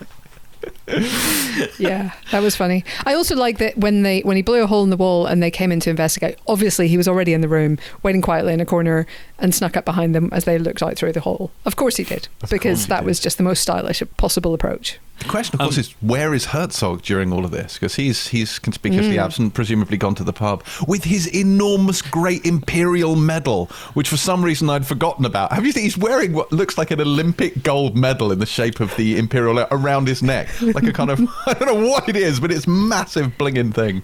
[1.79, 2.83] yeah, that was funny.
[3.05, 5.41] I also like that when they when he blew a hole in the wall and
[5.41, 6.37] they came in to investigate.
[6.47, 9.07] Obviously, he was already in the room, waiting quietly in a corner,
[9.39, 11.51] and snuck up behind them as they looked out through the hole.
[11.65, 13.05] Of course, he did because he that did.
[13.07, 14.99] was just the most stylish possible approach.
[15.19, 17.75] The question, of course, um, is where is Herzog during all of this?
[17.75, 19.21] Because he's he's conspicuously hmm.
[19.21, 24.43] absent, presumably gone to the pub with his enormous, great imperial medal, which for some
[24.43, 25.53] reason I'd forgotten about.
[25.53, 25.83] Have you seen?
[25.83, 29.57] He's wearing what looks like an Olympic gold medal in the shape of the imperial
[29.57, 32.51] uh, around his neck, like a kind of I don't know what it is, but
[32.51, 34.03] it's massive blinging thing.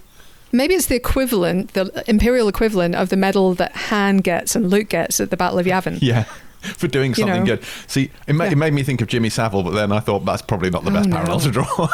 [0.52, 4.90] Maybe it's the equivalent, the imperial equivalent of the medal that Han gets and Luke
[4.90, 5.98] gets at the Battle of Yavin.
[6.02, 6.24] Yeah.
[6.78, 7.56] For doing You something know.
[7.56, 7.64] good.
[7.86, 8.52] See, it, ma- Yeah.
[8.52, 10.90] it made me think of Jimmy Savile, but then I thought that's probably not the
[10.90, 11.16] Oh, best no.
[11.16, 11.88] parallel to draw.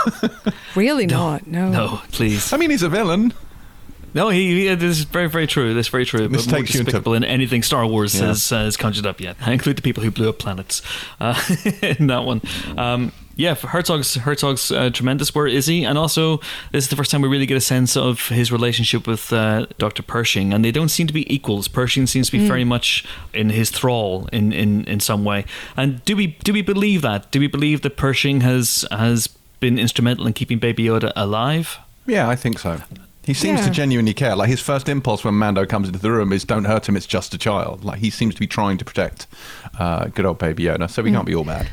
[0.74, 1.46] Really not.
[1.46, 1.68] No.
[1.70, 2.52] No, please.
[2.52, 3.33] I mean, he's a villain.
[4.14, 5.74] No, he, he this is very, very true.
[5.74, 6.28] This is very true.
[6.28, 8.28] This but more takes you into- despicable than anything Star Wars Yeah.
[8.28, 9.37] has, has conjured up yet.
[9.46, 10.83] I include the people who blew up planets
[11.20, 11.35] uh,
[11.83, 12.40] in that one.
[12.76, 15.33] Um, yeah, for Herzog's Herzog's uh, tremendous.
[15.33, 15.85] Where is he?
[15.85, 16.38] And also,
[16.72, 19.66] this is the first time we really get a sense of his relationship with uh,
[19.79, 21.68] Doctor Pershing, and they don't seem to be equals.
[21.68, 25.44] Pershing seems to be very much in his thrall in, in, in some way.
[25.77, 27.31] And do we do we believe that?
[27.31, 29.29] Do we believe that Pershing has has
[29.61, 31.79] been instrumental in keeping Baby Yoda alive?
[32.07, 32.81] Yeah, I think so.
[33.24, 34.35] He seems to genuinely care.
[34.35, 36.96] Like his first impulse when Mando comes into the room is, "Don't hurt him.
[36.96, 39.29] It's just a child." Like he seems to be trying to protect
[39.79, 41.68] uh, good old Baby Yoda, so we can't be all bad.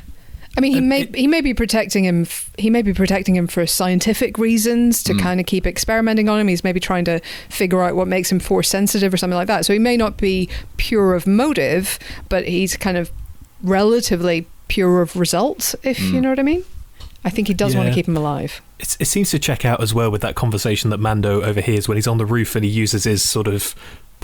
[0.57, 2.23] I mean, he may it- he may be protecting him.
[2.23, 5.19] F- he may be protecting him for scientific reasons to hmm.
[5.19, 6.47] kind of keep experimenting on him.
[6.47, 9.65] He's maybe trying to figure out what makes him force sensitive or something like that.
[9.65, 13.11] So he may not be pure of motive, but he's kind of
[13.61, 15.75] relatively pure of result.
[15.83, 16.15] If hmm.
[16.15, 16.63] you know what I mean.
[17.25, 18.61] I think he does want to keep him alive.
[18.79, 21.97] It's, it seems to check out as well with that conversation that Mando overhears when
[21.97, 23.73] he's on the roof and he uses his sort of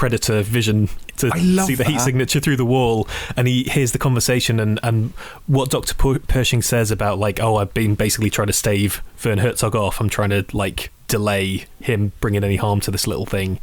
[0.02, 1.30] predator vision to
[1.64, 5.12] see the heat signature through the wall and he hears the conversation and, and
[5.46, 5.94] what Dr.
[5.94, 10.02] Per- Pershing says about like oh I've been basically trying to stave Vern Herzog off.
[10.02, 13.60] I'm trying to like delay him bringing any harm to this little thing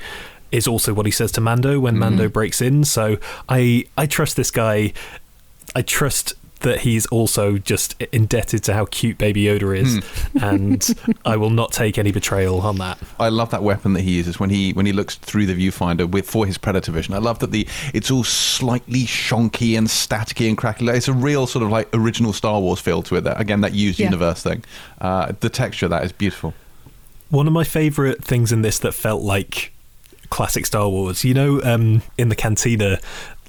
[0.53, 2.85] is also what he says to Mando when Mando breaks in.
[2.85, 3.16] So
[3.48, 4.92] I I trust this guy.
[5.74, 10.01] I trust that he's also just indebted to how cute Baby Yoda is,
[10.42, 10.87] and
[11.25, 12.99] I will not take any betrayal on that.
[13.18, 16.09] I love that weapon that he uses when he when he looks through the viewfinder
[16.11, 17.14] with for his predator vision.
[17.14, 20.88] I love that the it's all slightly shonky and staticky and crackly.
[20.88, 23.21] It's a real sort of like original Star Wars feel to it.
[23.23, 24.07] That again, that used Yeah.
[24.07, 24.64] universe thing.
[25.01, 26.55] Uh, the texture of that is beautiful.
[27.31, 29.73] One of my favorite things in this that felt like
[30.31, 32.99] classic Star Wars, you know, um, in the cantina,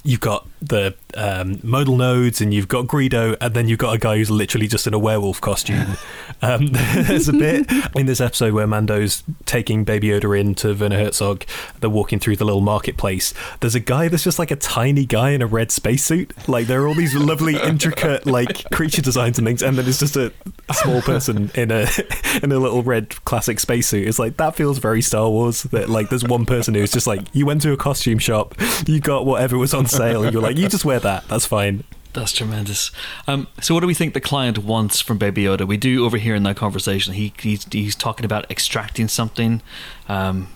[0.04, 3.98] you've got the um, modal nodes, and you've got Greedo, and then you've got a
[3.98, 5.96] guy who's literally just in a werewolf costume.
[6.42, 10.98] um, there's a bit in this episode where Mando's taking Baby Yoda in to Werner
[10.98, 11.44] Herzog.
[11.80, 13.34] They're walking through the little marketplace.
[13.60, 16.32] There's a guy that's just like a tiny guy in a red spacesuit.
[16.48, 19.98] Like there are all these lovely, intricate like creature designs and things, and then it's
[19.98, 20.32] just a,
[20.68, 21.86] a small person in a
[22.42, 24.06] in a little red classic spacesuit.
[24.06, 25.64] It's like that feels very Star Wars.
[25.64, 28.54] That like there's one person who's just like you went to a costume shop,
[28.86, 31.28] you got whatever was on sale, and you're like you just wear that.
[31.28, 31.84] That's fine.
[32.12, 32.90] That's tremendous.
[33.28, 35.66] Um, so, what do we think the client wants from Baby Yoda?
[35.66, 37.14] We do overhear in that conversation.
[37.14, 39.62] He he's, he's talking about extracting something.
[40.08, 40.48] Um,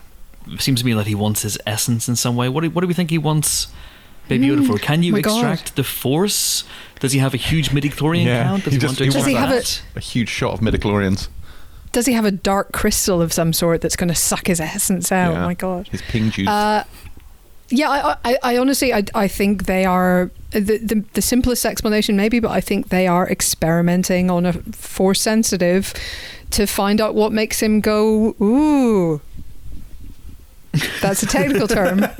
[0.48, 2.48] it seems to me that he wants his essence in some way.
[2.48, 3.68] What do, what do we think he wants
[4.28, 4.78] Baby Yoda for?
[4.78, 5.36] Can you my God.
[5.36, 6.64] extract the Force?
[6.98, 8.64] Does he have a huge midichlorian Yeah, count?
[8.64, 9.82] Does he he, just- want to he Does he have that?
[9.94, 11.28] A huge shot of midichlorians.
[11.92, 15.12] Does he have a dark crystal of some sort that's going to suck his essence
[15.12, 15.34] out?
[15.34, 15.42] Yeah.
[15.42, 15.86] Oh my god.
[15.88, 16.48] His ping juice.
[16.48, 16.82] Uh,
[17.68, 22.16] yeah, I, I, I honestly, I, I think they are the, the the simplest explanation,
[22.16, 25.94] maybe, but I think they are experimenting on a force sensitive
[26.50, 29.20] to find out what makes him go ooh.
[31.00, 32.06] That's a technical term.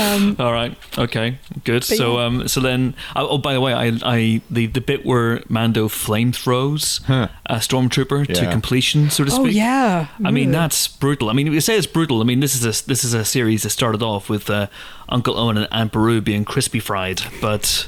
[0.00, 0.74] Um, All right.
[0.96, 1.38] Okay.
[1.64, 1.84] Good.
[1.84, 2.24] So yeah.
[2.24, 5.86] um so then oh, oh by the way I I the, the bit where Mando
[5.88, 7.28] flame throws Huh.
[7.46, 9.42] a stormtrooper to completion so to speak.
[9.42, 10.08] oh yeah.
[10.24, 11.28] I mean that's brutal.
[11.28, 12.20] I mean we say it's brutal.
[12.22, 14.68] I mean this is a this is a series that started off with uh,
[15.10, 17.86] Uncle Owen and Aunt Beru being crispy fried, but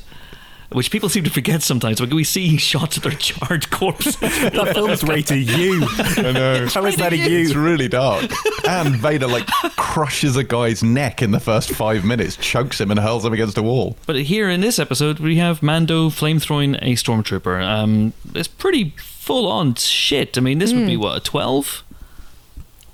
[0.75, 2.01] which people seem to forget sometimes.
[2.01, 4.17] Like we see shots of their charred corpse.
[4.55, 5.87] That film's rated U.
[5.89, 6.67] I know.
[6.67, 8.31] How is that a It's really dark.
[8.69, 12.99] And Vader like crushes a guy's neck in the first five minutes, chokes him, and
[13.01, 13.97] hurls him against a wall.
[14.07, 17.63] But here in this episode, we have Mando flame throwing a stormtrooper.
[17.65, 20.37] Um, it's pretty full on shit.
[20.37, 21.84] I mean, this would be what a twelve.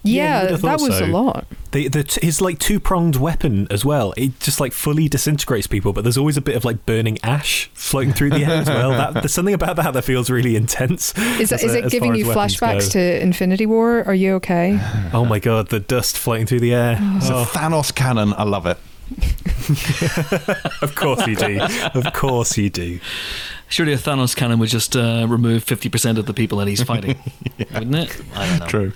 [0.02, 1.04] Yeah, yeah, you would have that was so.
[1.04, 1.46] a lot.
[1.72, 4.14] The, the, t- his like two pronged weapon as well.
[4.16, 7.70] It just like fully disintegrates people, but there's always a bit of like burning ash
[7.74, 8.90] floating through the air as well.
[8.92, 11.16] That, there's something about that that feels really intense.
[11.38, 13.00] Is, as is a- it giving you flashbacks go.
[13.00, 14.02] to Infinity War?
[14.04, 14.78] Are you okay?
[15.12, 16.96] Oh my god, the dust floating through the air.
[17.16, 18.32] It's a Oh, Thanos cannon.
[18.36, 18.78] I love it.
[20.82, 21.60] of course you do.
[21.94, 23.00] Of course you do.
[23.68, 26.82] Surely a Thanos cannon would just uh, remove fifty percent of the people that he's
[26.82, 27.18] fighting,
[27.74, 28.22] wouldn't it?
[28.34, 28.66] I don't know.
[28.66, 28.92] True.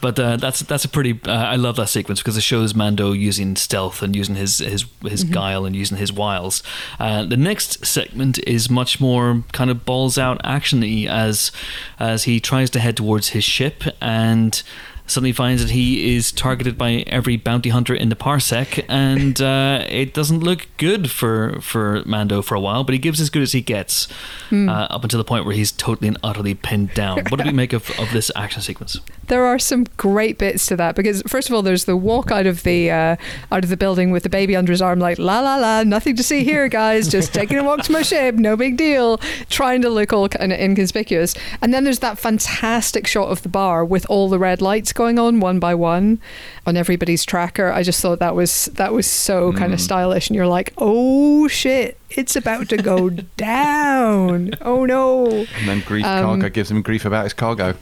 [0.00, 1.20] But uh, that's that's a pretty.
[1.24, 4.84] Uh, I love that sequence because it shows Mando using stealth and using his his
[5.02, 6.62] his guile and using his wiles.
[6.98, 11.52] Uh, the next segment is much more kind of balls out actiony as
[11.98, 14.62] as he tries to head towards his ship and.
[15.10, 19.84] Suddenly finds that he is targeted by every bounty hunter in the parsec, and uh,
[19.88, 22.84] it doesn't look good for for Mando for a while.
[22.84, 24.06] But he gives as good as he gets,
[24.52, 27.24] uh, up until the point where he's totally and utterly pinned down.
[27.28, 29.00] What do we make of, of this action sequence?
[29.26, 32.46] There are some great bits to that because first of all, there's the walk out
[32.46, 33.16] of the uh,
[33.50, 36.14] out of the building with the baby under his arm, like la la la, nothing
[36.14, 37.08] to see here, guys.
[37.08, 39.18] Just taking a walk to my ship, no big deal.
[39.48, 43.48] Trying to look all kind of inconspicuous, and then there's that fantastic shot of the
[43.48, 46.20] bar with all the red lights going on one by one
[46.66, 47.72] on everybody's tracker.
[47.72, 51.48] I just thought that was that was so kind of stylish, and you're like, oh
[51.48, 53.08] shit, it's about to go
[53.38, 54.50] down.
[54.60, 55.26] Oh no.
[55.26, 57.76] And then Grief Um, Cargo gives him grief about his cargo.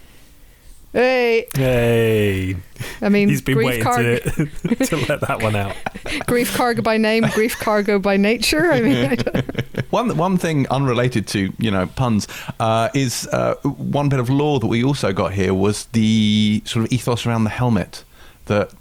[0.93, 2.57] Hey, Hey,
[3.03, 4.47] I mean, he's been grief waiting cargo, to,
[4.87, 5.77] to let that one out.
[6.27, 8.73] grief cargo by name, grief cargo by nature.
[8.73, 12.27] I mean, I don't, One one thing unrelated to you know puns
[12.61, 16.87] uh, is uh, one bit of law that we also got here was the sort
[16.87, 18.05] of ethos around the helmet
[18.47, 18.73] that.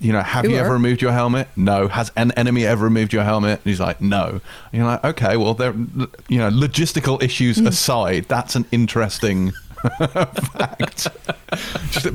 [0.00, 1.46] You know, have you ever removed your helmet?
[1.54, 1.86] No.
[1.86, 3.60] Has an enemy ever removed your helmet?
[3.60, 4.24] And he's like, no.
[4.26, 4.40] And
[4.72, 5.72] you're like, okay, well, there,
[6.28, 11.08] you know, logistical issues aside, that's an interesting fact.
[11.90, 12.06] just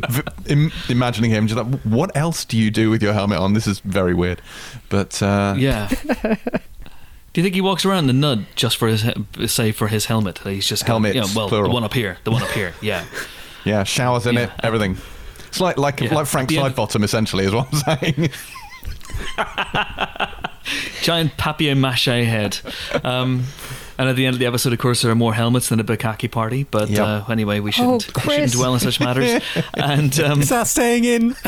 [0.47, 3.53] im- imagining him, just like, what else do you do with your helmet on?
[3.53, 4.41] This is very weird.
[4.89, 5.87] But uh, Yeah.
[7.33, 10.05] Do you think he walks around the nud just for his, he- say, for his
[10.07, 10.39] helmet?
[10.39, 11.67] He's just got- Helmets, Yeah, well, plural.
[11.69, 12.73] the one up here, the one up here.
[12.81, 13.05] Yeah.
[13.65, 14.95] Yeah, showers in it, everything.
[15.49, 16.13] It's like like Yeah.
[16.15, 18.29] like Frank Sidebottom, essentially, is what I'm saying.
[21.01, 22.59] Giant papier-mâché head.
[23.03, 23.43] Um,
[23.97, 25.83] and at the end of the episode, of course, there are more helmets than a
[25.83, 26.63] Bukaki party.
[26.63, 26.99] But Yep.
[27.05, 29.41] uh, anyway, we shouldn't, Oh, we shouldn't dwell on such matters.
[29.75, 31.35] and um, Is that staying in?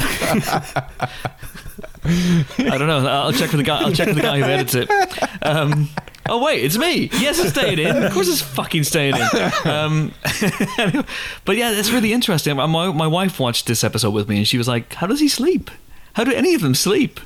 [2.05, 3.05] I don't know.
[3.07, 3.81] I'll check for the guy.
[3.81, 4.89] I'll check for the guy who edits it.
[5.45, 5.89] Um,
[6.27, 7.09] oh wait, it's me.
[7.19, 8.03] Yes, it's staying in.
[8.03, 9.69] Of course, it's fucking staying in.
[9.69, 10.13] Um,
[11.45, 12.55] but yeah, it's really interesting.
[12.55, 15.27] My my wife watched this episode with me, and she was like, "How does he
[15.27, 15.69] sleep?
[16.13, 17.19] How do any of them sleep?"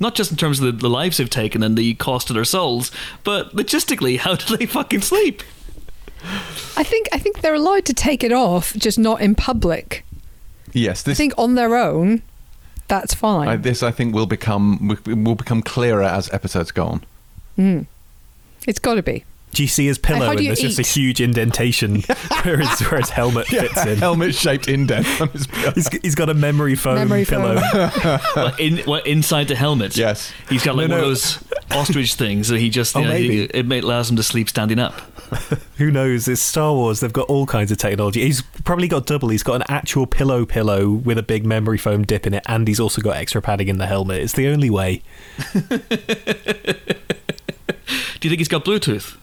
[0.00, 2.44] Not just in terms of the, the lives they've taken and the cost of their
[2.44, 2.90] souls,
[3.22, 5.42] but logistically, how do they fucking sleep?
[6.76, 10.04] I think I think they're allowed to take it off, just not in public.
[10.72, 12.22] yes, I think on their own,
[12.88, 13.48] that's fine.
[13.48, 17.04] I, this I think will become will become clearer as episodes go on.
[17.56, 17.80] Hmm.
[18.66, 19.24] It's got to be.
[19.54, 22.02] Do you see his pillow how do and you there's just a huge indentation
[22.42, 23.98] where, his, where his helmet fits in?
[23.98, 25.72] Helmet shaped indent on his pillow.
[25.74, 27.60] He's, he's got a memory foam Memory pillow.
[27.72, 28.20] foam.
[28.36, 29.96] Well, in, well, inside the helmet.
[29.96, 30.32] Yes.
[30.48, 31.08] He's got like No, one no.
[31.08, 33.76] of those ostrich things that he just, Oh, you know, he- maybe.
[33.78, 34.94] it allows him to sleep standing up.
[35.78, 36.28] Who knows?
[36.28, 37.00] It's Star Wars.
[37.00, 38.22] They've got all kinds of technology.
[38.22, 39.30] He's probably got double.
[39.30, 42.68] He's got an actual pillow pillow with a big memory foam dip in it, and
[42.68, 44.20] he's also got extra padding in the helmet.
[44.20, 45.02] It's the only way.
[48.20, 49.16] Do you think he's got Bluetooth?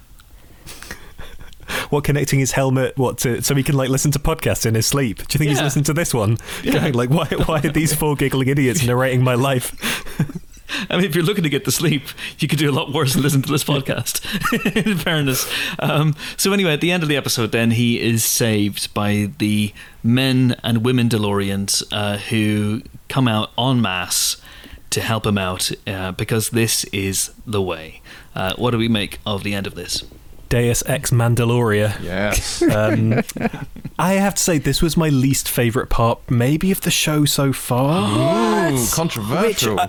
[1.90, 2.98] What connecting his helmet?
[2.98, 5.18] What to so he can like listen to podcasts in his sleep?
[5.18, 5.66] Do you think he's Yeah.
[5.66, 6.38] listening to this one?
[6.64, 7.26] Going like, why?
[7.46, 9.76] Why are these four giggling idiots narrating my life?
[10.90, 12.04] I mean, if you're looking to get to sleep,
[12.40, 14.22] you could do a lot worse than listen to this podcast.
[14.88, 15.46] in fairness.
[15.80, 19.74] Um, so anyway, at the end of the episode, then he is saved by the
[20.02, 24.38] men and women DeLoreans uh, who come out en masse
[24.92, 28.02] to help him out uh, because this is the way.
[28.34, 30.06] Uh, what do we make of the end of this?
[30.52, 32.00] Deus Ex Mandaloria.
[32.04, 32.62] Yes.
[32.72, 33.22] Um,
[33.98, 37.54] I have to say, this was my least favorite part, maybe of the show so
[37.54, 38.70] far.
[38.72, 39.80] Ooh, Which controversial.
[39.80, 39.88] uh,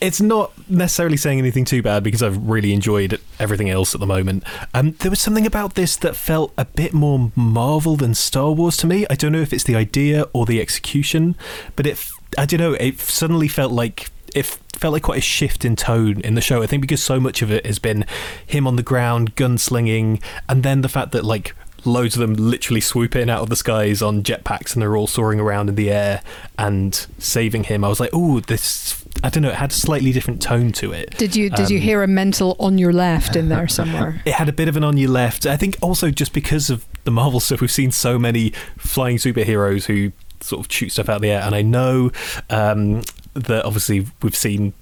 [0.00, 4.06] it's not necessarily saying anything too bad because I've really enjoyed everything else at the
[4.06, 4.44] moment.
[4.74, 8.76] Um, there was something about this that felt a bit more Marvel than Star Wars
[8.78, 9.06] to me.
[9.08, 11.36] I don't know if it's the idea or the execution,
[11.76, 15.22] but it, f- I don't know, it suddenly felt like it felt like quite a
[15.22, 16.62] shift in tone in the show.
[16.62, 18.04] I think because so much of it has been
[18.46, 22.80] him on the ground, gunslinging, and then the fact that like loads of them literally
[22.80, 25.88] swoop in out of the skies on jetpacks and they're all soaring around in the
[25.90, 26.20] air
[26.58, 27.84] and saving him.
[27.84, 29.04] I was like, oh, this.
[29.24, 29.50] I don't know.
[29.50, 31.16] It had a slightly different tone to it.
[31.16, 34.20] Did you did you Um, hear a mental on your left in there somewhere?
[34.26, 35.46] It had a bit of an on your left.
[35.46, 39.86] I think also just because of the Marvel stuff, we've seen so many flying superheroes
[39.86, 42.10] who sort of shoot stuff out of the air, and I know
[42.50, 43.02] um,
[43.36, 44.72] that obviously we've seen.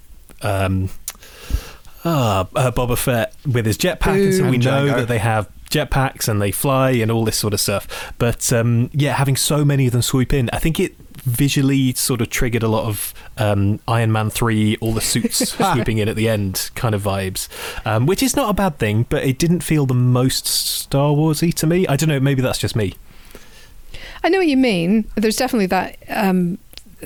[0.42, 0.90] Um,
[2.04, 4.50] uh, uh, Boba Fett with his jetpack, and so Boo.
[4.50, 4.96] we And know Django.
[4.96, 8.12] that they have jetpacks and they fly and all this sort of stuff.
[8.18, 12.20] But um, yeah, having so many of them swoop in, I think it visually sort
[12.20, 16.16] of triggered a lot of um, Iron Man 3, all the suits swooping in at
[16.16, 17.48] the end kind of vibes,
[17.86, 21.54] um, which is not a bad thing, but it didn't feel the most Star Warsy
[21.54, 21.86] to me.
[21.86, 22.92] I don't know, maybe that's just me.
[24.22, 25.04] I know what you mean.
[25.16, 26.58] There's definitely that um,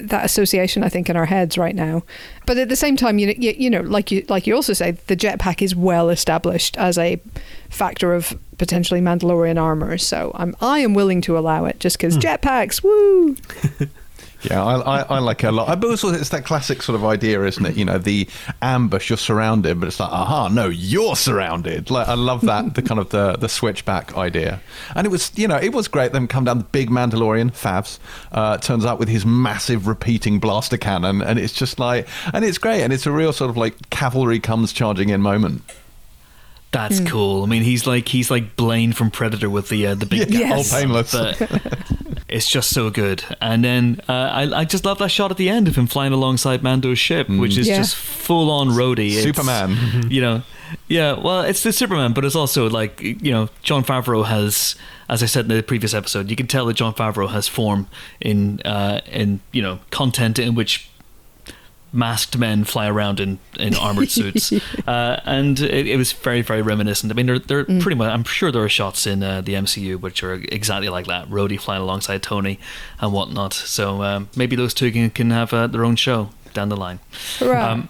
[0.02, 2.02] that association I think in our heads right now.
[2.46, 4.72] But at the same time, you know, you, you know, like you like you also
[4.72, 7.20] say, the jetpack is well established as a
[7.70, 9.98] factor of potentially Mandalorian armor.
[9.98, 12.20] So I'm I am willing to allow it just because hmm.
[12.20, 13.36] jetpacks, woo.
[14.42, 15.80] Yeah, I, I, I like it a lot.
[15.80, 17.76] But also, it's that classic sort of idea, isn't it?
[17.76, 18.28] You know, the
[18.62, 21.90] ambush, you're surrounded, but it's like, aha, no, you're surrounded.
[21.90, 24.60] Like, I love that, the kind of the, the switchback idea.
[24.94, 26.12] And it was, you know, it was great.
[26.12, 27.98] Them come down the big Mandalorian, Favs,
[28.30, 31.20] uh, turns out with his massive repeating blaster cannon.
[31.20, 32.82] And it's just like, and it's great.
[32.82, 35.62] And it's a real sort of like cavalry comes charging in moment.
[36.70, 37.44] That's cool.
[37.44, 40.40] I mean, he's like he's like Blaine from Predator with the uh, the big Yeah,
[40.40, 40.70] Yes.
[40.72, 41.12] all painless.
[41.12, 41.38] but
[42.28, 43.24] it's just so good.
[43.40, 46.12] And then uh, I, I just love that shot at the end of him flying
[46.12, 47.78] alongside Mando's ship, which is Yeah.
[47.78, 49.08] just full on Rhodey.
[49.16, 49.76] It's- Superman.
[50.10, 50.42] You know,
[50.88, 51.12] yeah.
[51.14, 54.74] Well, it's the Superman, but it's also like you know, Jon Favreau has,
[55.08, 57.88] as I said in the previous episode, you can tell that Jon Favreau has form
[58.20, 60.87] in uh, in you know content in which
[61.92, 64.52] masked men fly around in, in armored suits,
[64.86, 67.12] uh, and it, it was very very reminiscent.
[67.12, 68.12] I mean, they're, they're pretty much.
[68.12, 71.28] I'm sure there are shots in uh, the MCU which are exactly like that.
[71.28, 72.58] Rhodey flying alongside Tony
[73.00, 73.52] and whatnot.
[73.52, 77.00] So um, maybe those two can, can have uh, their own show down the line.
[77.38, 77.72] Hurrah.
[77.72, 77.88] Um,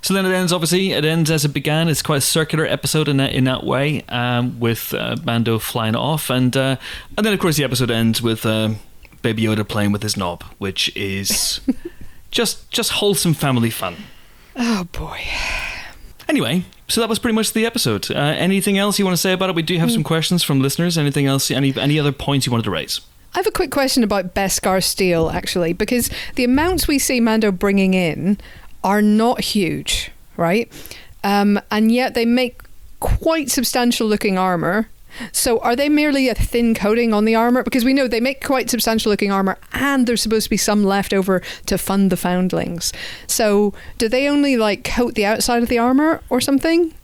[0.00, 0.52] so then it ends.
[0.52, 1.88] Obviously, it ends as it began.
[1.88, 5.94] It's quite a circular episode in that in that way, um, with uh, Mando flying
[5.94, 6.76] off, and uh,
[7.16, 8.78] and then of course the episode ends with um
[9.22, 11.60] Baby Yoda playing with his knob, which is
[12.32, 13.94] just just wholesome family fun.
[14.56, 15.20] oh boy.
[16.28, 18.10] Anyway, so that was pretty much the episode.
[18.10, 19.54] Uh, anything else you want to say about it?
[19.54, 20.96] We do have some questions from listeners.
[20.98, 21.50] Anything else?
[21.50, 23.00] Any any other points you wanted to raise?
[23.34, 27.50] I have a quick question about Beskar steel, actually, because the amounts we see Mando
[27.50, 28.36] bringing in
[28.84, 30.70] are not huge, right?
[31.24, 32.60] Um, and yet they make
[33.00, 34.88] quite substantial looking armor.
[35.32, 37.62] So are they merely a thin coating on the armor?
[37.62, 40.84] Because we know they make quite substantial looking armor and there's supposed to be some
[40.84, 42.92] left over to fund the foundlings.
[43.26, 46.94] So do they only like coat the outside of the armor or something?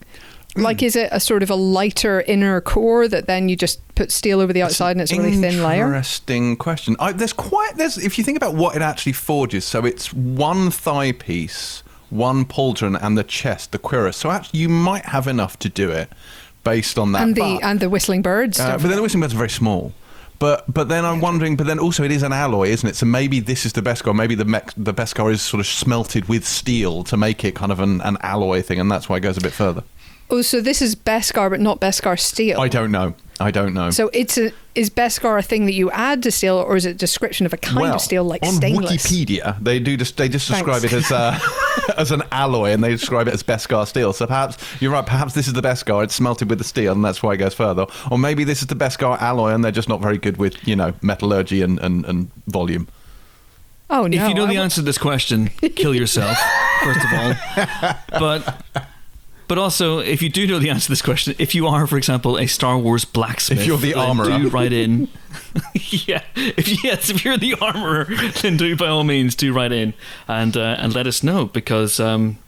[0.55, 0.62] Hmm.
[0.62, 4.11] Like, is it a sort of a lighter inner core that then you just put
[4.11, 5.87] steel over the outside and it's a really thin layer?
[5.87, 6.97] Interesting question.
[6.99, 9.64] I, there's quite there's if you think about what it actually forges.
[9.64, 14.16] So it's one thigh piece, one pauldron, and the chest, the cuirass.
[14.16, 16.11] So actually, you might have enough to do it
[16.71, 17.23] based on that.
[17.23, 18.59] and the but, and the whistling birds.
[18.61, 19.93] uh, but then the whistling birds are very small.
[20.39, 21.57] But but then I'm wondering.
[21.57, 22.97] But then also it is an alloy, isn't it?
[22.97, 24.14] So maybe this is the Beskar.
[24.14, 27.73] Maybe the mech, the Beskar is sort of smelted with steel to make it kind
[27.73, 29.83] of an, an alloy thing, and that's why it goes a bit further.
[30.31, 32.61] Oh, so this is Beskar, but not Beskar steel.
[32.61, 33.14] I don't know.
[33.41, 33.91] I don't know.
[33.91, 36.87] So it's a is best Beskar a thing that you add to steel, or is
[36.87, 38.93] it a description of a kind well, of steel like on stainless?
[38.93, 40.93] Wikipedia, they do just they just describe Thanks.
[40.93, 41.39] it as uh,
[41.97, 44.12] as an alloy, and they describe it as Beskar steel.
[44.12, 45.05] So perhaps you're right.
[45.05, 46.05] Perhaps this is the Beskar.
[46.05, 47.87] It's smelted with the steel, and that's why it goes further.
[48.11, 50.76] Or maybe this is the Beskar alloy, and they're just not very good with you
[50.76, 52.89] know metallurgy and and, and volume.
[53.91, 54.22] Oh no!
[54.22, 56.37] if you know I the wa- answer to this question, kill yourself
[56.85, 57.35] first of all.
[58.11, 58.87] But
[59.49, 61.96] but also, if you do know the answer to this question, if you are, for
[61.96, 64.38] example, a Star Wars blacksmith, If you're the armourer.
[64.38, 65.09] do write in.
[65.74, 68.07] yeah, if yes, if you're the armorer,
[68.42, 69.94] then do by all means do write in
[70.26, 71.99] and uh, and let us know because.
[71.99, 72.38] Um,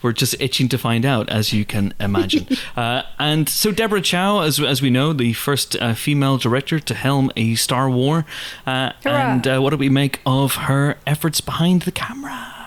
[0.00, 2.46] we're just itching to find out, as you can imagine.
[2.76, 6.94] uh, and so, Deborah Chow, as, as we know, the first uh, female director to
[6.94, 8.24] helm a Star War.
[8.66, 12.57] Uh, and uh, what do we make of her efforts behind the camera?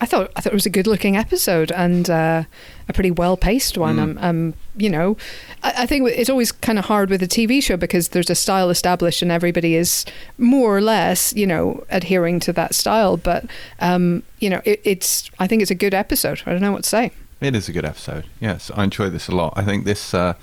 [0.00, 2.44] I thought I thought it was a good looking episode and uh,
[2.88, 3.96] a pretty well paced one.
[3.96, 4.02] Mm.
[4.02, 5.16] Um, um, you know,
[5.62, 8.34] I, I think it's always kind of hard with a TV show because there's a
[8.34, 10.06] style established and everybody is
[10.38, 13.16] more or less, you know, adhering to that style.
[13.18, 13.44] But
[13.80, 16.42] um, you know, it, it's I think it's a good episode.
[16.46, 17.12] I don't know what to say.
[17.40, 18.26] It is a good episode.
[18.38, 19.54] Yes, I enjoy this a lot.
[19.56, 20.34] I think this uh,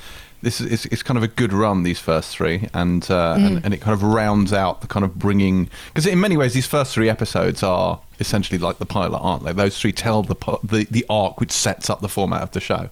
[0.42, 3.66] this is it's, it's kind of a good run these first three, and, uh, and
[3.66, 6.68] and it kind of rounds out the kind of bringing because in many ways these
[6.68, 9.54] first three episodes are essentially like the pilot, aren't they?
[9.54, 12.90] Those three tell the the, the arc which sets up the format of the show.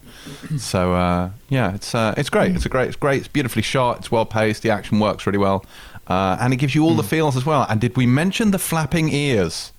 [0.57, 2.55] So uh, yeah, it's uh, it's great.
[2.55, 2.87] It's a great.
[2.87, 3.19] It's great.
[3.19, 3.99] It's beautifully shot.
[3.99, 4.63] It's well paced.
[4.63, 5.65] The action works really well,
[6.07, 7.65] uh, and it gives you all the feels as well.
[7.69, 9.71] And did we mention the flapping ears?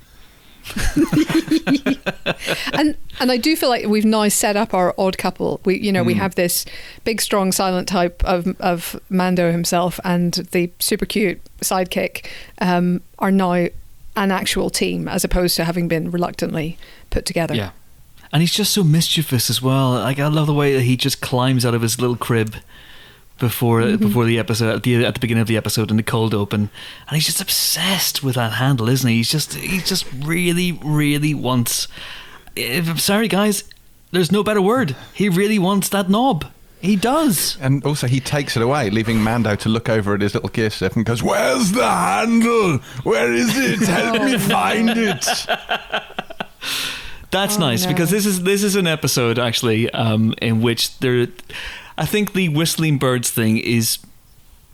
[2.72, 5.60] and and I do feel like we've now set up our odd couple.
[5.64, 6.64] We you know we have this
[7.04, 12.26] big, strong, silent type of of Mando himself and the super cute sidekick
[12.60, 13.68] um, are now
[14.16, 16.78] an actual team as opposed to having been reluctantly
[17.10, 17.54] put together.
[17.54, 17.70] Yeah.
[18.32, 19.92] And he's just so mischievous as well.
[19.92, 22.56] Like I love the way that he just climbs out of his little crib
[23.38, 26.34] before before the episode at the at the beginning of the episode in the cold
[26.34, 26.70] open,
[27.08, 29.16] and he's just obsessed with that handle, isn't he?
[29.16, 31.88] He's just he just really really wants.
[32.54, 33.64] If, I'm sorry, guys.
[34.12, 34.94] There's no better word.
[35.12, 36.46] He really wants that knob.
[36.80, 37.58] He does.
[37.60, 40.70] And also, he takes it away, leaving Mando to look over at his little gear
[40.70, 42.78] stiff and goes, "Where's the handle?
[43.02, 43.80] Where is it?
[43.88, 45.26] Help me find it."
[47.30, 47.88] That's Oh, nice no.
[47.90, 51.26] because this is this is an episode actually um, in which there,
[51.98, 53.98] I think the whistling birds thing is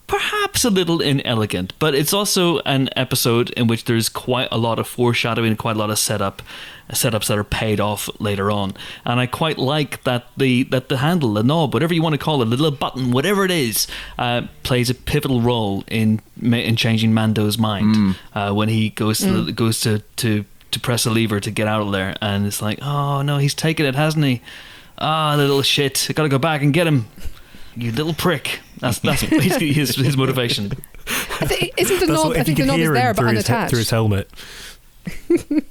[0.07, 4.79] perhaps a little inelegant, but it's also an episode in which there's quite a lot
[4.79, 6.43] of foreshadowing, quite a lot of setup,
[6.91, 8.75] setups that are paid off later on,
[9.07, 12.19] and I quite like that the that the handle, the knob, whatever you want to
[12.19, 13.87] call it, the little button, whatever it is,
[14.19, 19.45] uh, plays a pivotal role in in changing Mando's mind uh, when he goes to
[19.45, 22.61] the, goes to to to press a lever to get out of there, and it's
[22.61, 24.43] like, oh no, he's taken it, hasn't he?
[25.05, 26.07] Ah, the little shit!
[26.09, 27.07] I gotta go back and get him.
[27.77, 28.61] You little prick.
[28.79, 30.71] That's that's basically his his motivation.
[31.07, 32.33] I think, isn't the knob?
[32.33, 33.71] I think the could knob is there but through his, he- unattached.
[33.71, 34.31] through his helmet.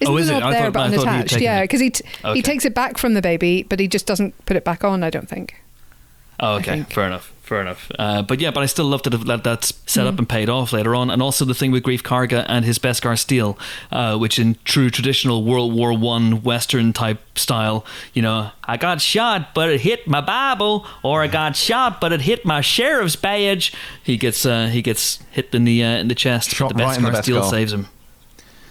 [0.00, 0.38] Isn't Oh, is the it?
[0.40, 1.40] knob I there thought- but I thought he'd unattached?
[1.40, 2.34] Yeah, because he t- Okay.
[2.34, 5.02] he takes it back from the baby, but he just doesn't put it back on.
[5.02, 5.60] I don't think.
[6.38, 6.92] Oh, okay, think.
[6.92, 7.90] fair enough, fair enough.
[7.98, 10.72] Uh, but yeah, but I still love that that that's set up and paid off
[10.72, 13.58] later on, and also the thing with Greef Karga and his Beskar steel,
[13.90, 19.00] uh, which in true traditional World War One Western type style, you know, I got
[19.00, 23.16] shot, but it hit my Bible, or I got shot, but it hit my sheriff's
[23.16, 23.72] badge.
[24.02, 26.50] He gets uh, he gets hit in the uh, in the chest.
[26.50, 27.50] Shot but the right in the Beskar steel Beskar.
[27.50, 27.86] saves him.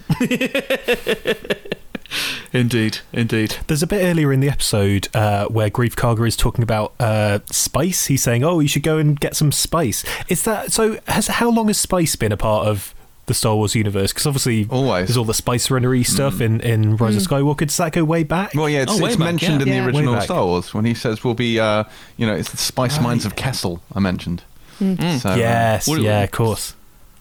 [2.53, 3.57] indeed, indeed.
[3.67, 7.39] There's a bit earlier in the episode uh, where Greef Karga is talking about uh,
[7.51, 8.07] spice.
[8.07, 10.99] He's saying, "Oh, you should go and get some spice." Is that so?
[11.07, 12.93] Has how long has spice been a part of
[13.25, 14.13] the Star Wars universe?
[14.13, 15.07] Because obviously, Always.
[15.07, 17.67] there's all the spice runnery stuff in in Rise of Skywalker.
[17.67, 18.53] Does that go way back?
[18.55, 19.67] Well, yeah, it's, Oh, it's back, mentioned yeah.
[19.67, 19.81] in Yeah.
[19.81, 20.21] the original.
[20.21, 21.83] Star Wars when he says we'll be, uh,
[22.15, 23.81] you know, it's the spice mines of Kessel.
[23.93, 24.43] I mentioned.
[24.79, 26.75] So, uh, yes, What- yeah, of course.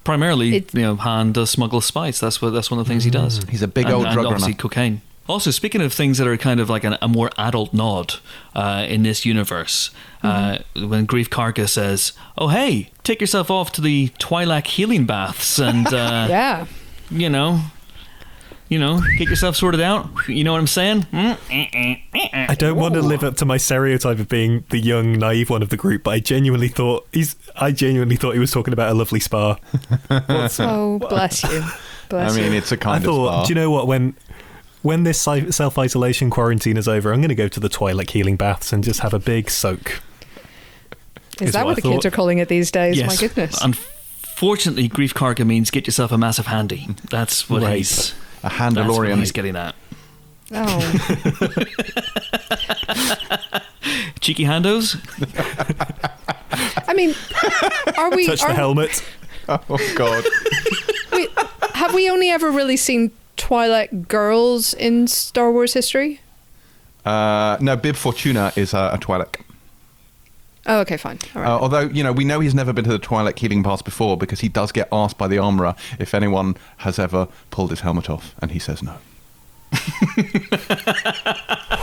[0.07, 2.18] Primarily, It- you know, Han does smuggle spice.
[2.20, 3.40] That's what that's one of the things he does.
[3.50, 4.59] he's a big and, old and drug obviously runner.
[4.62, 5.00] cocaine.
[5.28, 8.14] Also, speaking of things that are kind of like an, a more adult nod
[8.54, 9.90] uh, in this universe,
[10.22, 15.59] uh, when Greef Karga says, "Oh hey, take yourself off to the Twi'lek healing baths
[15.59, 16.66] and uh, Yeah.
[17.11, 17.61] you know,
[18.69, 21.03] you know, get yourself sorted out." You know what I'm saying?
[21.12, 22.49] Mm?
[22.51, 25.62] I don't want to live up to my stereotype of being the young, naive one
[25.62, 27.37] of the group, but I genuinely thought he's.
[27.57, 29.55] I genuinely thought he was talking about a lovely spa.
[30.09, 31.62] What's- Oh, bless you.
[32.09, 33.45] Bless I mean, it's a kind thought, of spa.
[33.45, 33.87] do you know what?
[33.87, 34.14] When
[34.83, 38.37] when this self isolation quarantine is over, I'm going to go to the Twi'lek healing
[38.37, 40.01] baths and just have a big soak.
[41.41, 42.97] Is is that what what the kids are calling it these days?
[42.97, 43.09] yes.
[43.09, 43.61] My goodness.
[43.62, 46.87] Unfortunately, Greef Karga means get yourself a massive handy.
[47.11, 47.79] That's what Right.
[47.79, 48.14] he's.
[48.47, 49.18] A That's what Handalorian.
[49.18, 49.74] he's getting at.
[50.53, 50.78] Oh.
[54.20, 54.97] cheeky handos.
[56.88, 57.14] I mean,
[57.99, 58.26] are we?
[58.26, 59.05] Touch are, the helmet.
[59.49, 60.24] Oh God.
[61.12, 61.28] we-
[61.74, 66.20] have we only ever really seen Twi'lek girls in Star Wars history?
[67.05, 69.40] Uh, no, Bib Fortuna is uh, a Twi'lek.
[70.67, 71.19] Oh, okay, fine.
[71.35, 71.49] All right.
[71.49, 74.17] Uh, although you know, we know he's never been to the Twi'lek healing pass before
[74.17, 78.11] because he does get asked by the armorer if anyone has ever pulled his helmet
[78.11, 78.97] off, and he says no.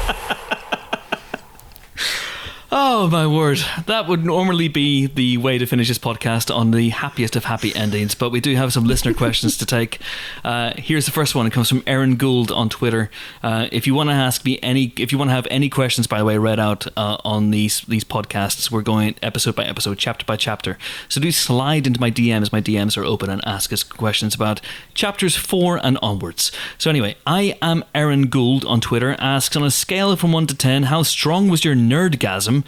[2.76, 3.60] Oh my word!
[3.86, 7.76] That would normally be the way to finish this podcast on the happiest of happy
[7.76, 10.00] endings, but we do have some listener questions to take.
[10.44, 11.48] Uh, here's the first one.
[11.48, 13.10] It comes from Aaron Gould on Twitter.
[13.42, 16.06] Uh, if you want to ask me any, if you want to have any questions,
[16.06, 19.98] by the way, read out uh, on these these podcasts, we're going episode by episode,
[19.98, 20.78] chapter by chapter.
[21.08, 22.52] So do slide into my DMs.
[22.52, 24.60] My DMs are open and ask us questions about
[24.94, 26.52] chapters four and onwards.
[26.78, 29.16] So anyway, I am Aaron Gould on Twitter.
[29.20, 32.63] Asks on a scale from one to ten, how strong was your nerdgasm?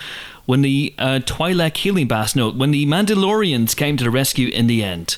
[0.45, 4.67] When the uh, Twi'lek healing bath note when the Mandalorians came to the rescue in
[4.67, 5.17] the end.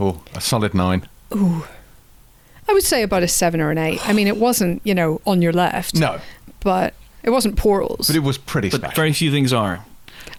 [0.00, 1.08] Oh, a solid nine.
[1.32, 4.06] I would say about a seven or an eight.
[4.08, 5.94] I mean, it wasn't, you know, on your left.
[5.94, 6.20] No,
[6.60, 8.06] But it wasn't portals.
[8.08, 8.96] but it was pretty But special.
[8.96, 9.84] very few things are.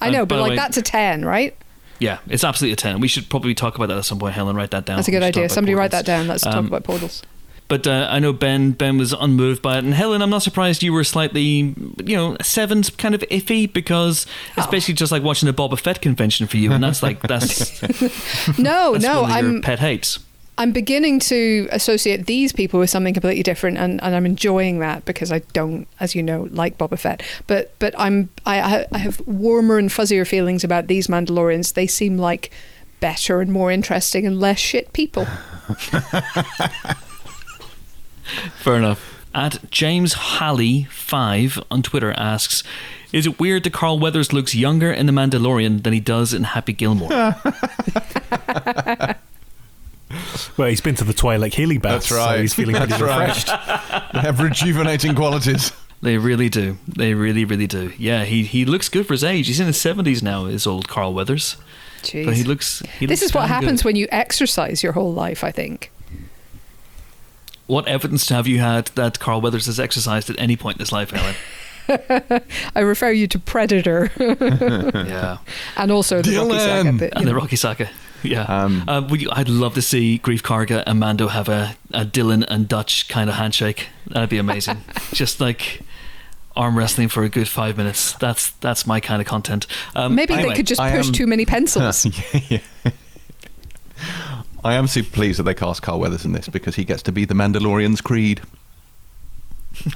[0.02, 1.56] I know, Uh, but like way- that's a 10, right?
[2.00, 3.00] Yeah, it's absolutely a ten.
[3.00, 4.34] We should probably talk about that at some point.
[4.34, 4.98] Helen, write that down.
[4.98, 5.44] That's a good idea.
[5.46, 6.28] about Somebody write that down.
[6.28, 7.24] Let's talk Um, about portals.
[7.70, 8.72] But uh, I know Ben.
[8.72, 12.38] Ben was unmoved by it, and Helen, I'm not surprised you were slightly, you know,
[12.42, 14.26] seven's kind of iffy because
[14.58, 14.72] it's Oh.
[14.72, 17.82] basically just like watching a Boba Fett convention for you, and that's like that's,
[18.60, 20.20] No, that's no, one of your I'm pet hates.
[20.56, 25.04] I'm beginning to associate these people with something completely different, and, and I'm enjoying that
[25.06, 27.24] because I don't, as you know, like Boba Fett.
[27.48, 31.74] But but I'm I I I have warmer and fuzzier feelings about these Mandalorians.
[31.74, 32.52] They seem like
[33.00, 35.26] better and more interesting and less shit people.
[38.56, 39.10] Fair enough.
[39.36, 42.64] At James Halley five on Twitter asks,
[43.12, 46.44] "Is it weird that Carl Weathers looks younger in The Mandalorian than he does in
[46.44, 47.10] Happy Gilmore?"
[50.58, 52.36] Well, he's been to the Twi'lek healing bath, That's right.
[52.36, 53.28] so he's feeling pretty That's right.
[53.28, 53.48] refreshed.
[54.14, 55.72] they have rejuvenating qualities.
[56.04, 56.78] they really do.
[56.88, 57.92] They really, really do.
[57.98, 59.48] Yeah, he he looks good for his age.
[59.48, 60.46] He's in his seventies now.
[60.46, 61.58] Is old Carl Weathers,
[62.04, 62.26] Jeez.
[62.26, 62.84] but he looks.
[63.00, 63.88] He this looks is what happens good.
[63.90, 65.44] when you exercise your whole life.
[65.44, 65.92] I think.
[67.68, 70.92] What evidence have you had that Carl Weathers has exercised at any point in his
[70.92, 71.36] life, Helen?
[72.76, 75.38] I refer you to Predator yeah,
[75.76, 76.84] and also the Rocky Saga.
[76.84, 76.98] Dillon!
[76.98, 77.36] But, you and the.
[77.36, 77.90] Rocky Saga.
[78.22, 82.06] Yeah, Um, uh, you, I'd love to see Greef Karga and Mando have a, a
[82.06, 83.88] Dillon and Dutch kind of handshake.
[84.08, 84.82] That'd be amazing.
[85.12, 85.82] Just like
[86.56, 88.14] arm wrestling for a good five minutes.
[88.14, 89.68] That's that's my kind of content.
[89.94, 92.06] Um, Maybe anyway, they could just push am- too many pencils.
[92.50, 92.60] yeah.
[94.66, 97.12] I am super pleased that they cast Carl Weathers in this because he gets to
[97.12, 98.42] be the Mandalorian's creed.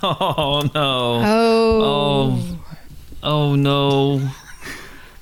[0.02, 1.22] Oh no!
[1.24, 2.60] oh, Oh,
[3.24, 4.30] oh no!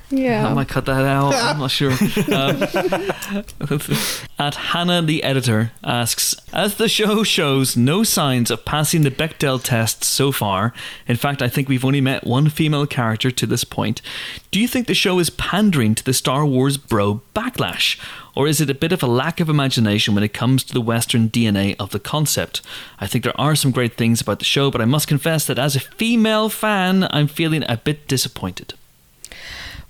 [0.10, 0.48] Yeah.
[0.48, 1.34] I might cut that out.
[1.34, 1.92] I'm not sure.
[2.36, 2.64] Um,
[4.40, 9.62] at Hannah the editor asks, as the show shows no signs of passing the Bechdel
[9.64, 10.74] test so far.
[11.08, 14.02] In fact, I think we've only met one female character to this point.
[14.52, 18.00] Do you think the show is pandering to the Star Wars bro backlash,
[18.36, 20.82] or is it a bit of a lack of imagination when it comes to the
[20.82, 22.62] Western DNA of the concept?
[23.00, 25.60] I think there are some great things about the show, but I must confess that
[25.60, 28.74] as a female fan, I'm feeling a bit disappointed.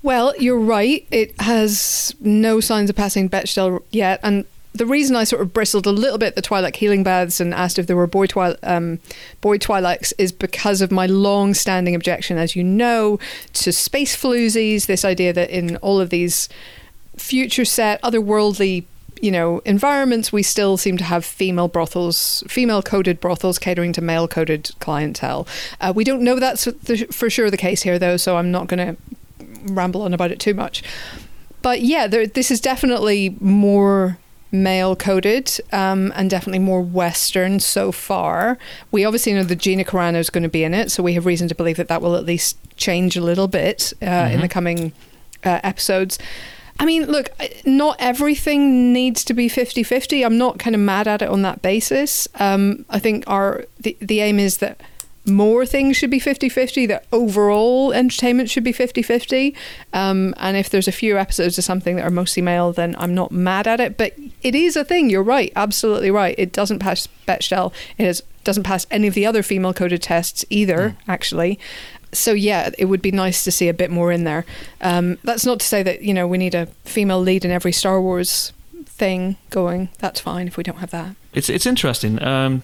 [0.05, 1.03] Well, you're right.
[1.09, 5.87] It has no signs of passing Bechdel yet, and the reason I sort of bristled
[5.87, 8.59] a little bit at the Twi'lek healing baths and asked if there were boy Twil-
[8.61, 8.99] um,
[9.41, 13.17] boy Twi'leks is because of my long-standing objection, as you know,
[13.53, 14.85] to space floozies.
[14.85, 16.49] This idea that in all of these
[17.17, 18.85] future set, otherworldly
[19.21, 24.01] you know environments we still seem to have female brothels female coded brothels catering to
[24.01, 25.47] male coded clientele
[25.79, 26.67] uh, we don't know that's
[27.11, 29.01] for sure the case here though so i'm not going to
[29.66, 30.84] ramble on about it too much
[31.61, 34.18] but yeah there, this is definitely more
[34.51, 38.57] male coded um, and definitely more western so far
[38.91, 41.26] we obviously know that gina carano is going to be in it so we have
[41.26, 44.47] reason to believe that that will at least change a little bit uh, in the
[44.47, 44.91] coming
[45.43, 46.18] uh, episodes
[46.80, 47.30] I mean, look,
[47.66, 50.26] not everything needs to be 50-50.
[50.26, 52.28] I'm not kind of mad at it on that basis.
[52.36, 54.82] Um, I think our the, the aim is that
[55.26, 59.55] more things should be 50-50, that overall entertainment should be 50-50.
[59.93, 63.13] Um, and if there's a few episodes of something that are mostly male, then I'm
[63.15, 63.97] not mad at it.
[63.97, 64.13] But
[64.43, 65.09] it is a thing.
[65.09, 65.51] You're right.
[65.55, 66.36] Absolutely right.
[66.38, 67.73] It doesn't pass Bechdel.
[67.97, 71.59] It is, doesn't pass any of the other female-coded tests either, actually
[72.15, 74.45] so yeah, it would be nice to see a bit more in there.
[74.82, 77.71] Um, that's not to say that you know we need a female lead in every
[77.71, 78.53] Star Wars
[78.86, 79.89] thing going.
[79.99, 81.15] That's fine if we don't have that.
[81.34, 82.21] It's it's interesting.
[82.23, 82.63] Um,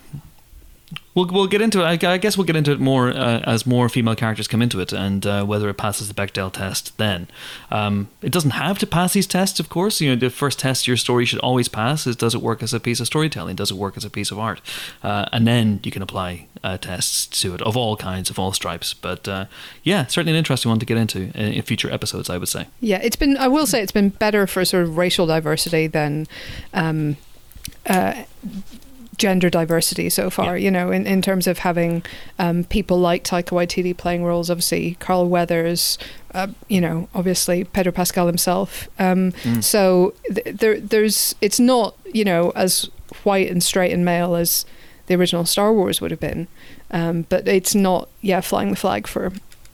[1.13, 2.03] We'll, we'll get into it.
[2.03, 4.93] I, guess we'll get into it more uh, as more female characters come into it
[4.93, 7.27] and uh, whether it passes the Bechdel test then.
[7.69, 9.99] Um, it doesn't have to pass these tests, of course.
[9.99, 12.73] You know, the first test your story should always pass is does it work as
[12.73, 13.55] a piece of storytelling?
[13.57, 14.61] Does it work as a piece of art?
[15.03, 18.53] Uh, and then you can apply uh, tests to it of all kinds, of all
[18.53, 18.93] stripes.
[18.93, 19.45] But uh,
[19.83, 22.67] yeah, certainly an interesting one to get into in, in, future episodes, I would say.
[22.79, 26.27] Yeah, it's been, I will say, it's been better for sort of racial diversity than.
[26.73, 27.17] Um,
[27.87, 28.23] uh,
[29.17, 30.57] gender diversity so far.
[30.57, 30.65] Yeah.
[30.65, 32.03] You know, in, in terms of having
[32.39, 34.49] um, people like Taika Waititi playing roles.
[34.49, 35.97] Obviously, Carl Weathers.
[36.33, 38.87] Uh, you know, obviously Pedro Pascal himself.
[38.97, 39.63] Um, mm.
[39.63, 41.35] So th- there, there's.
[41.41, 42.89] It's not you know as
[43.23, 44.65] white and straight and male as
[45.07, 46.47] the original Star Wars would have been,
[46.91, 48.07] um, but it's not.
[48.21, 49.31] Yeah, flying the flag for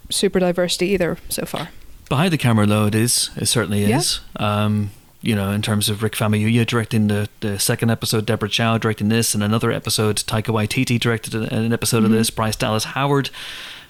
[0.10, 1.70] super diversity either so far.
[2.10, 3.32] Behind the camera, though, it is.
[3.36, 4.22] It certainly is.
[4.40, 4.64] Yeah.
[4.64, 8.78] Um, you know, in terms of Rick Famuyiwa directing the, the second episode, Deborah Chow
[8.78, 12.06] directing this, and another episode, Taika Waititi directed an episode mm-hmm.
[12.06, 13.30] of this, Bryce Dallas Howard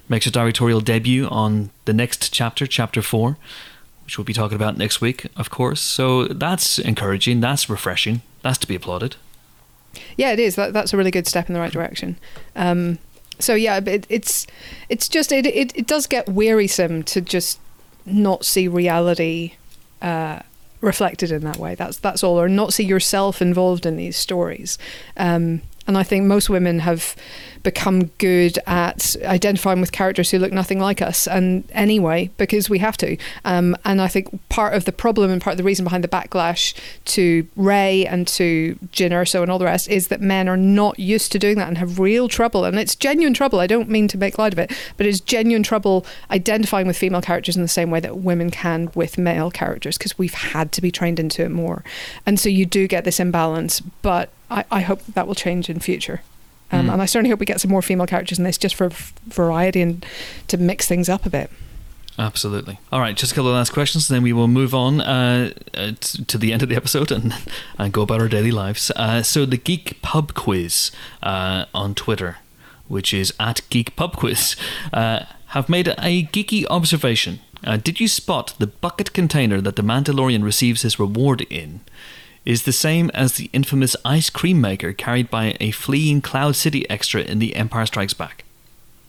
[0.09, 3.37] makes a directorial debut on the next chapter, chapter four,
[4.05, 5.81] which we'll be talking about next week, of course.
[5.81, 9.17] So that's encouraging, that's refreshing, that's to be applauded.
[10.15, 10.55] Yeah, it is.
[10.55, 12.17] That, that's a really good step in the right direction.
[12.55, 12.99] Um,
[13.39, 14.47] so yeah, it, it's
[14.89, 17.59] it's just it, it it does get wearisome to just
[18.05, 19.53] not see reality
[20.01, 20.39] uh,
[20.81, 21.75] reflected in that way.
[21.75, 24.77] That's that's all, or not see yourself involved in these stories.
[25.15, 27.15] Um, and I think most women have
[27.63, 31.27] become good at identifying with characters who look nothing like us.
[31.27, 33.17] And anyway, because we have to.
[33.45, 36.07] Um, and I think part of the problem and part of the reason behind the
[36.07, 36.73] backlash
[37.05, 40.99] to Rey and to Jyn Erso and all the rest is that men are not
[40.99, 42.63] used to doing that and have real trouble.
[42.63, 43.59] And it's genuine trouble.
[43.59, 47.21] I don't mean to make light of it, but it's genuine trouble identifying with female
[47.21, 50.81] characters in the same way that women can with male characters because we've had to
[50.81, 51.83] be trained into it more.
[52.25, 53.81] And so you do get this imbalance.
[54.01, 56.21] But I, I hope that will change in future.
[56.71, 56.93] Um, mm.
[56.93, 59.81] And I certainly hope we get some more female characters in this just for variety
[59.81, 60.05] and
[60.47, 61.49] to mix things up a bit.
[62.19, 62.79] Absolutely.
[62.91, 65.91] All right, just a couple of last questions, then we will move on uh, uh,
[65.99, 67.33] to the end of the episode and,
[67.77, 68.91] and go about our daily lives.
[68.95, 70.91] Uh, so, the Geek Pub Quiz
[71.21, 72.37] uh, on Twitter,
[72.87, 74.55] which is at Geek Pub Quiz,
[74.91, 77.39] uh, have made a geeky observation.
[77.63, 81.81] Uh, did you spot the bucket container that the Mandalorian receives his reward in?
[82.47, 86.89] Is the same as the infamous ice cream maker carried by a fleeing Cloud City
[86.89, 88.45] extra in The Empire Strikes Back.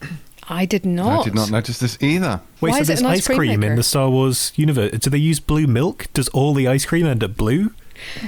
[0.49, 1.21] I did not.
[1.21, 2.41] I did not notice this either.
[2.61, 4.91] Wait, Why so there's ice cream, cream in the Star Wars universe.
[4.99, 6.09] Do they use blue milk?
[6.15, 7.73] Does all the ice cream end up blue?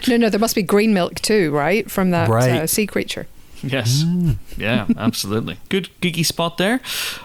[0.07, 1.91] No, no, there must be green milk too, right?
[1.91, 2.63] From that right.
[2.63, 3.27] Uh, sea creature.
[3.65, 4.05] Yes.
[4.05, 4.37] Mm.
[4.57, 5.59] Yeah, absolutely.
[5.69, 6.81] Good geeky spot there.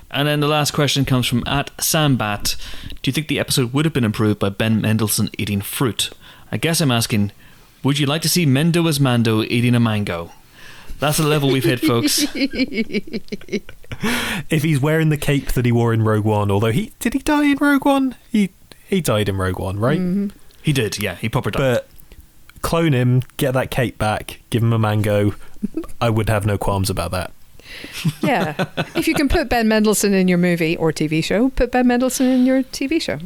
[0.10, 2.56] And then the last question comes from at Sambat.
[3.04, 6.10] Do you think the episode would have been improved by Ben Mendelsohn eating fruit?
[6.52, 7.32] I guess I'm asking,
[7.86, 10.32] would you like to see Mendo as Mando eating a mango?
[11.00, 12.26] That's the level we've hit, folks.
[12.34, 13.64] if
[14.64, 17.46] he's wearing the cape that he wore in Rogue One, although he did he die
[17.46, 18.16] in Rogue One?
[18.32, 18.50] He
[18.88, 20.00] he died in Rogue One, right?
[20.00, 20.36] Mm-hmm.
[20.64, 21.16] He did, yeah.
[21.16, 21.60] He proper died.
[21.60, 21.88] But
[22.62, 25.36] clone him, get that cape back, give him a mango.
[26.02, 27.32] I would have no qualms about that.
[28.22, 28.66] yeah.
[28.96, 32.28] If you can put Ben Mendelsohn in your movie or TV show, put Ben Mendelsohn
[32.28, 33.20] in your TV show.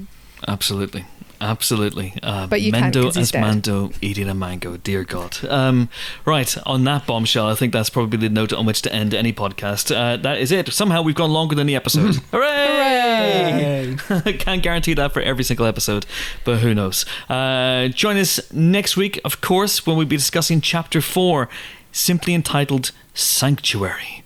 [0.47, 1.05] Absolutely.
[1.41, 2.13] Absolutely.
[2.21, 3.41] Uh, but you Mendo as dead.
[3.41, 4.77] Mando eating a mango.
[4.77, 5.37] Dear God.
[5.45, 5.89] Um,
[6.25, 6.57] right.
[6.65, 9.95] On that bombshell, I think that's probably the note on which to end any podcast.
[9.95, 10.71] Uh, that is it.
[10.73, 12.15] Somehow we've gone longer than the episode.
[12.31, 13.95] Hooray!
[13.95, 14.33] Hooray!
[14.39, 16.05] Can't guarantee that for every single episode,
[16.43, 17.05] but who knows.
[17.29, 21.47] Uh, join us next week, of course, when we'll be discussing chapter four,
[21.91, 24.23] simply entitled Sanctuary.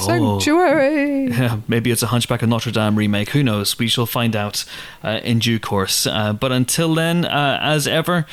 [0.00, 1.26] Sanctuary.
[1.26, 3.30] Oh, yeah, maybe it's a Hunchback of Notre Dame remake.
[3.30, 3.78] Who knows?
[3.78, 4.64] We shall find out
[5.02, 6.06] uh, in due course.
[6.06, 8.26] Uh, but until then, uh, as ever,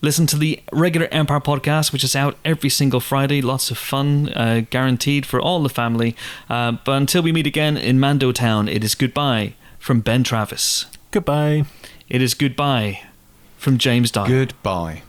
[0.00, 3.40] listen to the regular Empire podcast, which is out every single Friday.
[3.40, 6.14] Lots of fun, uh, guaranteed for all the family.
[6.48, 10.86] Uh, but until we meet again in Mando Town, it is goodbye from Ben Travis.
[11.10, 11.64] Goodbye.
[12.08, 13.02] It is goodbye
[13.56, 14.26] from James Dyer.
[14.28, 15.02] Goodbye.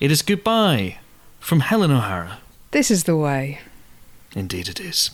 [0.00, 0.98] It is goodbye
[1.40, 2.38] from Helen O'Hara.
[2.70, 3.60] This is the way.
[4.36, 5.10] Indeed, it is.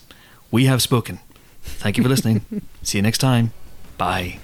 [0.55, 1.19] We have spoken.
[1.63, 2.43] Thank you for listening.
[2.85, 3.53] See you next time.
[3.99, 4.39] Bye.